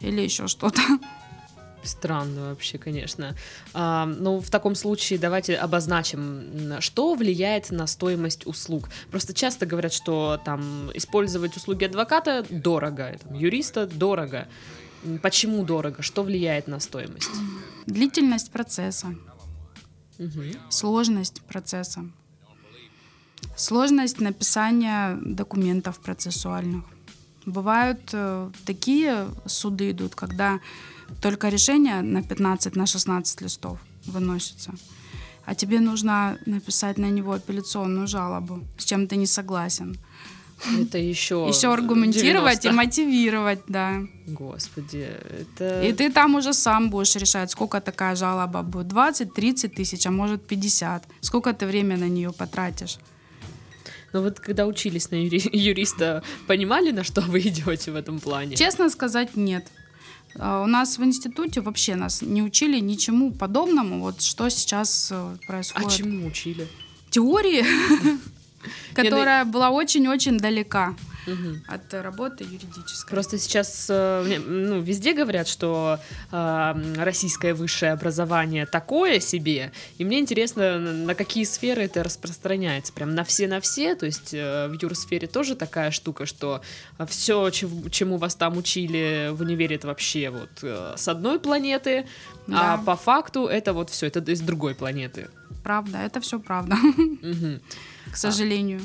или 0.00 0.20
еще 0.20 0.48
что-то. 0.48 0.82
Странно 1.84 2.50
вообще, 2.50 2.76
конечно. 2.76 3.36
А, 3.72 4.04
ну, 4.04 4.40
в 4.40 4.50
таком 4.50 4.74
случае 4.74 5.18
давайте 5.18 5.54
обозначим, 5.56 6.80
что 6.80 7.14
влияет 7.14 7.70
на 7.70 7.86
стоимость 7.86 8.46
услуг. 8.46 8.88
Просто 9.10 9.32
часто 9.32 9.64
говорят, 9.64 9.92
что 9.92 10.40
там 10.44 10.90
использовать 10.94 11.56
услуги 11.56 11.84
адвоката 11.84 12.44
дорого, 12.50 13.16
там, 13.22 13.34
юриста 13.34 13.86
дорого. 13.86 14.48
Почему 15.22 15.64
дорого? 15.64 16.02
Что 16.02 16.24
влияет 16.24 16.66
на 16.66 16.80
стоимость? 16.80 17.30
Длительность 17.86 18.50
процесса, 18.50 19.14
угу. 20.18 20.42
сложность 20.68 21.42
процесса, 21.42 22.04
сложность 23.56 24.20
написания 24.20 25.16
документов 25.22 26.00
процессуальных. 26.00 26.84
Бывают 27.48 28.00
э, 28.12 28.50
такие 28.66 29.26
суды 29.46 29.90
идут, 29.90 30.14
когда 30.14 30.60
только 31.22 31.48
решение 31.48 32.02
на 32.02 32.22
15, 32.22 32.76
на 32.76 32.86
16 32.86 33.40
листов 33.40 33.78
выносится, 34.04 34.72
а 35.46 35.54
тебе 35.54 35.80
нужно 35.80 36.38
написать 36.46 36.98
на 36.98 37.10
него 37.10 37.32
апелляционную 37.32 38.06
жалобу, 38.06 38.60
с 38.76 38.84
чем 38.84 39.06
ты 39.06 39.16
не 39.16 39.26
согласен. 39.26 39.96
Это 40.80 40.98
еще... 40.98 41.34
Еще 41.54 41.72
аргументировать 41.72 42.62
90. 42.62 42.68
и 42.68 42.72
мотивировать, 42.72 43.60
да. 43.68 44.02
Господи, 44.26 45.08
это... 45.40 45.82
И 45.82 45.92
ты 45.92 46.12
там 46.12 46.34
уже 46.34 46.52
сам 46.52 46.90
будешь 46.90 47.16
решать, 47.16 47.50
сколько 47.50 47.80
такая 47.80 48.16
жалоба 48.16 48.62
будет. 48.62 48.88
20, 48.88 49.32
30 49.32 49.74
тысяч, 49.74 50.06
а 50.06 50.10
может 50.10 50.46
50. 50.46 51.04
Сколько 51.20 51.52
ты 51.52 51.66
время 51.66 51.96
на 51.96 52.08
нее 52.08 52.30
потратишь? 52.32 52.98
Но 54.12 54.22
вот 54.22 54.40
когда 54.40 54.66
учились 54.66 55.10
на 55.10 55.16
юри- 55.16 55.50
юриста, 55.56 56.22
понимали, 56.46 56.90
на 56.92 57.04
что 57.04 57.20
вы 57.20 57.40
идете 57.40 57.90
в 57.90 57.96
этом 57.96 58.20
плане? 58.20 58.56
Честно 58.56 58.88
сказать, 58.90 59.36
нет. 59.36 59.66
А, 60.38 60.62
У 60.62 60.66
нас 60.66 60.98
в 60.98 61.04
институте 61.04 61.60
вообще 61.60 61.94
нас 61.94 62.22
не 62.22 62.42
учили 62.42 62.78
ничему 62.80 63.32
подобному, 63.32 64.00
вот 64.00 64.22
что 64.22 64.48
сейчас 64.50 65.10
э, 65.10 65.14
А 65.14 65.36
происходит. 65.46 65.92
чему 65.92 66.26
учили? 66.26 66.66
Теории, 67.10 67.64
которая 68.94 69.44
была 69.44 69.70
очень-очень 69.70 70.38
далека 70.38 70.94
Мгм. 71.28 71.62
от 71.68 71.92
работы 71.94 72.44
юридической. 72.44 73.10
Просто 73.10 73.38
сейчас 73.38 73.86
э, 73.90 74.38
ну, 74.46 74.80
везде 74.80 75.12
говорят, 75.14 75.48
что 75.48 75.98
э, 76.32 76.94
российское 76.96 77.54
высшее 77.54 77.92
образование 77.92 78.66
такое 78.66 79.20
себе, 79.20 79.72
и 79.98 80.04
мне 80.04 80.18
интересно, 80.20 80.78
на 80.78 81.14
какие 81.14 81.44
сферы 81.44 81.82
это 81.84 82.02
распространяется, 82.02 82.92
прям 82.92 83.14
на 83.14 83.24
все 83.24 83.46
на 83.48 83.60
все, 83.60 83.94
то 83.94 84.06
есть 84.06 84.32
э, 84.32 84.68
в 84.68 84.82
юрсфере 84.82 85.26
тоже 85.28 85.54
такая 85.56 85.90
штука, 85.90 86.26
что 86.26 86.62
все, 87.06 87.50
чему 87.50 88.16
вас 88.16 88.34
там 88.34 88.56
учили 88.56 89.30
в 89.32 89.40
универе, 89.42 89.76
это 89.76 89.86
вообще 89.88 90.30
вот 90.30 90.50
э, 90.62 90.94
с 90.96 91.08
одной 91.08 91.38
планеты, 91.40 92.06
а 92.50 92.76
Да. 92.76 92.82
по 92.84 92.96
факту 92.96 93.46
это 93.46 93.72
вот 93.72 93.90
все, 93.90 94.06
это 94.06 94.20
из 94.30 94.40
другой 94.40 94.74
планеты. 94.74 95.28
Правда, 95.64 95.98
это 95.98 96.20
все 96.20 96.38
правда, 96.38 96.76
Мгм. 96.76 97.60
к 98.12 98.16
сожалению. 98.16 98.80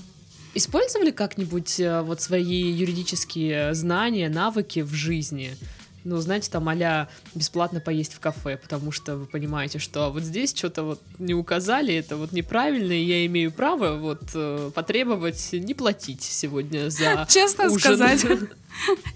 Использовали 0.56 1.12
как-нибудь 1.12 1.80
э, 1.80 2.02
вот 2.02 2.22
свои 2.22 2.72
юридические 2.72 3.74
знания, 3.74 4.30
навыки 4.30 4.82
в 4.82 4.94
жизни? 4.94 5.56
Ну, 6.04 6.18
знаете, 6.18 6.52
там 6.52 6.68
а 6.68 7.08
бесплатно 7.34 7.80
поесть 7.80 8.14
в 8.14 8.20
кафе, 8.20 8.58
потому 8.58 8.92
что 8.92 9.16
вы 9.16 9.26
понимаете, 9.26 9.80
что 9.80 10.10
вот 10.10 10.24
здесь 10.24 10.54
что-то 10.54 10.84
вот 10.84 11.02
не 11.18 11.34
указали, 11.34 11.94
это 11.96 12.18
вот 12.18 12.34
неправильно, 12.34 12.92
и 12.92 13.04
я 13.04 13.26
имею 13.26 13.52
право 13.52 13.96
вот 13.96 14.22
э, 14.34 14.72
потребовать 14.76 15.50
не 15.54 15.74
платить 15.74 16.22
сегодня 16.22 16.90
за 16.90 17.26
Честно 17.30 17.68
ужин. 17.68 17.80
сказать, 17.80 18.26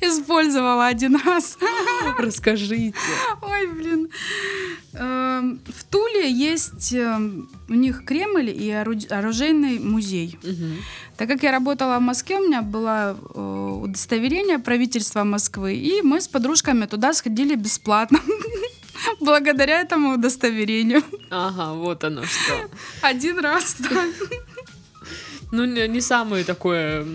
использовала 0.01 0.87
один 0.87 1.15
раз. 1.25 1.57
Расскажите. 2.17 2.93
Ой, 3.41 3.67
блин. 3.67 4.09
Эм, 4.93 5.59
В 5.65 5.83
Туле 5.85 6.31
есть 6.31 6.93
эм, 6.93 7.49
у 7.69 7.73
них 7.73 8.05
Кремль 8.05 8.49
и 8.49 8.71
оружейный 8.71 9.79
музей. 9.79 10.37
Так 11.17 11.27
как 11.27 11.43
я 11.43 11.51
работала 11.51 11.97
в 11.97 12.01
Москве, 12.01 12.37
у 12.37 12.47
меня 12.47 12.61
было 12.61 13.17
э, 13.35 13.79
удостоверение 13.83 14.59
правительства 14.59 15.23
Москвы, 15.23 15.75
и 15.75 16.01
мы 16.01 16.21
с 16.21 16.27
подружками 16.27 16.85
туда 16.85 17.13
сходили 17.13 17.55
бесплатно. 17.55 18.19
Благодаря 19.19 19.81
этому 19.81 20.13
удостоверению. 20.13 21.03
Ага, 21.29 21.73
вот 21.73 22.03
оно 22.03 22.23
что. 22.23 22.69
Один 23.01 23.39
раз, 23.39 23.75
да. 23.79 24.05
Ну, 25.51 25.65
не, 25.65 26.01
самое 26.01 26.43
такое 26.43 27.05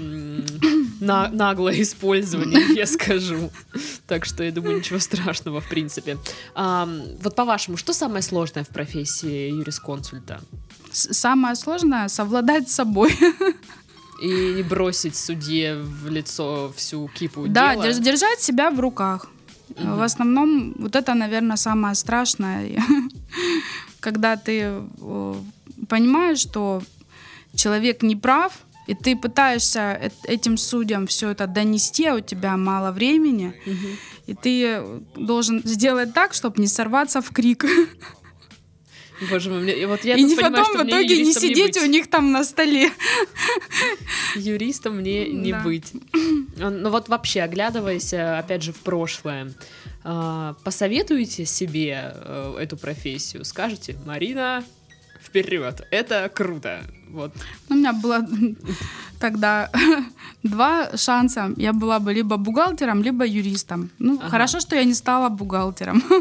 на- 1.07 1.29
наглое 1.29 1.83
использование, 1.83 2.75
я 2.75 2.87
скажу. 2.87 3.51
Так 4.07 4.25
что 4.25 4.43
я 4.45 4.53
думаю, 4.53 4.77
ничего 4.79 4.99
страшного, 5.01 5.61
в 5.61 5.69
принципе. 5.69 6.17
Ам, 6.55 7.03
вот 7.23 7.35
по-вашему, 7.35 7.77
что 7.77 7.93
самое 7.93 8.23
сложное 8.23 8.65
в 8.65 8.69
профессии 8.69 9.51
юрисконсульта? 9.51 10.41
Самое 10.93 11.55
сложное— 11.57 12.09
совладать 12.09 12.69
с 12.69 12.75
собой. 12.75 13.11
И 14.23 14.55
не 14.57 14.63
бросить 14.63 15.17
судье 15.17 15.77
в 15.77 16.09
лицо 16.09 16.73
всю 16.77 17.09
кипу 17.09 17.47
Да, 17.49 17.75
дела? 17.75 17.87
держ- 17.89 18.01
держать 18.03 18.41
себя 18.41 18.71
в 18.71 18.79
руках. 18.81 19.27
Мгм. 19.77 19.97
В 19.97 20.03
основном 20.03 20.75
вот 20.79 20.95
это, 20.97 21.15
наверное, 21.15 21.57
самое 21.57 21.95
страшное, 21.95 22.81
когда 24.01 24.37
ты 24.37 24.83
понимаешь, 25.89 26.39
что 26.39 26.83
человек 27.55 28.03
не 28.03 28.17
прав, 28.17 28.53
и 28.93 28.95
ты 29.05 29.17
пытаешься 29.17 29.99
эт- 30.03 30.13
этим 30.25 30.57
судьям 30.57 31.07
все 31.07 31.31
это 31.31 31.47
донести, 31.47 32.07
а 32.07 32.15
у 32.15 32.21
тебя 32.21 32.57
мало 32.57 32.93
времени, 32.93 33.55
и 34.27 34.35
ты 34.35 34.83
должен 35.17 35.63
сделать 35.65 36.13
так, 36.15 36.35
чтобы 36.35 36.61
не 36.61 36.67
сорваться 36.69 37.21
в 37.21 37.31
крик. 37.31 37.65
Боже 39.31 39.51
мой, 39.51 39.63
мне, 39.63 39.87
вот 39.87 40.05
я 40.05 40.17
и 40.17 40.23
не 40.25 40.35
понимаю, 40.35 40.53
потом 40.65 40.75
что 40.75 40.85
в 40.85 40.89
итоге 40.89 41.23
не 41.23 41.33
сидеть 41.33 41.75
быть. 41.75 41.83
у 41.85 41.87
них 41.87 42.09
там 42.11 42.33
на 42.33 42.43
столе. 42.43 42.91
Юристом 44.35 44.97
мне 44.97 45.29
не 45.29 45.53
Да. 45.53 45.61
быть. 45.61 45.93
Ну 46.57 46.91
вот 46.91 47.09
вообще, 47.09 47.43
оглядываясь, 47.43 48.13
э, 48.13 48.39
опять 48.39 48.63
же, 48.63 48.73
в 48.73 48.81
прошлое, 48.81 49.53
а, 50.05 50.55
посоветуете 50.65 51.45
себе 51.47 52.13
э, 52.15 52.57
эту 52.61 52.77
профессию? 52.77 53.45
Скажете, 53.45 53.97
Марина, 54.05 54.65
вперед, 55.43 55.87
это 55.91 56.29
круто. 56.35 56.81
Вот. 57.11 57.33
У 57.71 57.75
меня 57.75 57.93
было 57.93 58.27
тогда 59.21 59.71
два 60.43 60.97
шанса. 60.97 61.51
Я 61.57 61.73
была 61.73 61.99
бы 61.99 62.13
либо 62.15 62.37
бухгалтером, 62.37 63.03
либо 63.03 63.25
юристом. 63.25 63.89
Ну, 63.99 64.19
Ага. 64.19 64.29
хорошо, 64.31 64.61
что 64.61 64.77
я 64.77 64.85
не 64.85 64.95
стала 64.95 65.29
бухгалтером. 65.29 66.03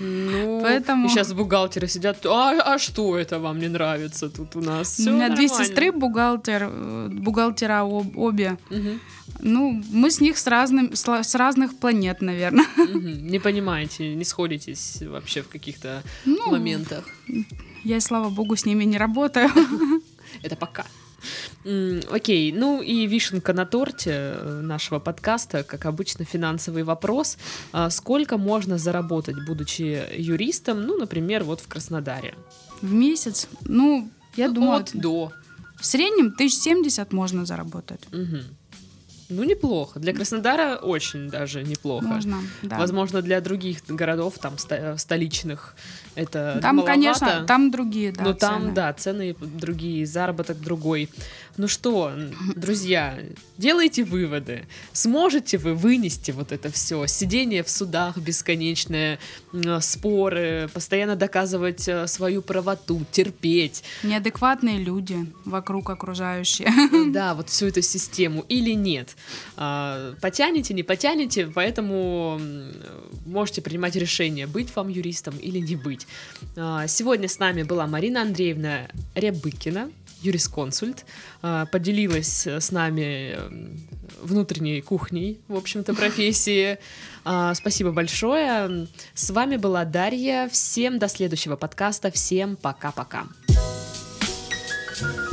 Ну, 0.00 0.60
Поэтому- 0.62 1.06
и 1.06 1.08
сейчас 1.08 1.32
бухгалтеры 1.32 1.86
сидят, 1.88 2.26
а, 2.26 2.74
а 2.74 2.78
что 2.78 3.16
это 3.16 3.38
вам 3.38 3.58
не 3.60 3.68
нравится 3.68 4.28
тут 4.28 4.56
у 4.56 4.60
нас? 4.60 4.98
У 4.98 5.02
Всё 5.02 5.12
меня 5.12 5.28
две 5.28 5.46
нормально». 5.46 5.64
сестры 5.64 5.92
бухгалтер, 5.92 6.68
бухгалтера 7.12 7.80
об- 7.82 8.18
обе. 8.18 8.56
Мгм, 8.70 9.00
Ну, 9.40 9.82
мы 9.92 10.10
с 10.10 10.20
них 10.20 10.36
с, 10.38 10.46
разным, 10.50 10.90
с, 10.94 11.34
разных 11.38 11.70
планет, 11.78 12.22
наверное. 12.22 12.66
мгм. 12.76 13.26
Не 13.30 13.38
понимаете, 13.38 14.14
не 14.16 14.24
сходитесь 14.24 15.02
вообще 15.02 15.40
в 15.42 15.48
каких-то 15.48 16.02
Ну, 16.26 16.50
моментах. 16.50 17.04
Я, 17.84 18.00
слава 18.00 18.28
богу, 18.30 18.56
с 18.56 18.66
ними 18.66 18.84
не 18.84 18.98
работаю. 18.98 19.48
Это 20.42 20.56
пока. 20.56 20.84
Окей, 22.10 22.52
ну 22.52 22.82
и 22.82 23.06
вишенка 23.06 23.52
на 23.52 23.64
торте 23.64 24.10
э, 24.10 24.60
нашего 24.62 24.98
подкаста, 24.98 25.62
как 25.62 25.86
обычно, 25.86 26.24
финансовый 26.24 26.82
вопрос. 26.82 27.38
А 27.72 27.90
Сколько 27.90 28.38
можно 28.38 28.78
заработать, 28.78 29.36
будучи 29.46 30.02
юристом, 30.18 30.82
ну, 30.86 30.98
например, 30.98 31.44
вот 31.44 31.60
в 31.60 31.68
Краснодаре? 31.68 32.34
В 32.80 32.92
месяц, 32.92 33.48
ну, 33.68 34.08
я 34.36 34.48
Ну, 34.48 34.54
думаю, 34.54 34.80
От 34.80 34.90
до. 34.94 35.32
в 35.80 35.86
среднем 35.86 36.26
1070 36.34 37.12
можно 37.12 37.46
заработать. 37.46 38.00
Ну, 39.32 39.44
неплохо. 39.44 39.98
Для 40.00 40.12
Краснодара 40.12 40.76
очень 40.76 41.28
даже 41.30 41.62
неплохо. 41.62 42.04
Можно, 42.06 42.36
да. 42.62 42.78
Возможно, 42.78 43.22
для 43.22 43.40
других 43.40 43.78
городов, 43.88 44.38
там, 44.38 44.58
ста- 44.58 44.96
столичных, 44.98 45.74
это 46.14 46.58
Там, 46.60 46.76
маловато. 46.76 46.92
конечно, 46.94 47.44
там 47.46 47.70
другие, 47.70 48.12
да, 48.12 48.24
Но 48.24 48.34
там, 48.34 48.62
цены. 48.62 48.72
да, 48.74 48.92
цены 48.92 49.36
другие, 49.40 50.06
заработок 50.06 50.60
другой. 50.60 51.08
Ну 51.58 51.68
что, 51.68 52.12
друзья, 52.56 53.18
делайте 53.58 54.04
выводы. 54.04 54.64
Сможете 54.94 55.58
вы 55.58 55.74
вынести 55.74 56.30
вот 56.30 56.50
это 56.50 56.72
все? 56.72 57.06
Сидение 57.06 57.62
в 57.62 57.68
судах 57.68 58.16
бесконечное, 58.16 59.18
споры, 59.80 60.70
постоянно 60.72 61.14
доказывать 61.14 61.86
э, 61.88 62.06
свою 62.06 62.40
правоту, 62.40 63.04
терпеть. 63.10 63.84
Неадекватные 64.02 64.78
люди 64.78 65.30
вокруг 65.44 65.90
окружающие. 65.90 66.68
Да, 67.12 67.34
вот 67.34 67.50
всю 67.50 67.66
эту 67.66 67.82
систему 67.82 68.44
или 68.48 68.70
нет. 68.70 69.16
А, 69.56 70.14
Потянете, 70.22 70.72
не 70.72 70.82
потянете, 70.82 71.46
поэтому 71.46 72.40
можете 73.26 73.60
принимать 73.60 73.96
решение, 73.96 74.46
быть 74.46 74.74
вам 74.74 74.88
юристом 74.88 75.36
или 75.36 75.58
не 75.58 75.76
быть. 75.76 76.06
А, 76.56 76.86
Сегодня 76.86 77.28
с 77.28 77.38
нами 77.38 77.62
была 77.62 77.86
Марина 77.86 78.22
Андреевна 78.22 78.88
Рябыкина, 79.14 79.90
юрисконсульт, 80.22 81.04
а, 81.42 81.66
поделилась 81.66 82.46
э, 82.46 82.60
с 82.60 82.70
нами 82.70 83.34
эм, 83.34 83.88
внутренней 84.22 84.80
кухней, 84.80 85.40
в 85.48 85.56
общем-то, 85.56 85.94
профессии. 85.94 86.78
А, 87.24 87.54
спасибо 87.54 87.92
большое. 87.92 88.88
С 89.14 89.30
вами 89.30 89.56
была 89.56 89.84
Дарья. 89.84 90.48
Всем 90.50 90.98
до 90.98 91.06
следующего 91.06 91.54
подкаста. 91.54 92.10
Всем 92.10 92.56
пока-пока. 92.56 93.26
thank 94.98 95.30
you 95.30 95.31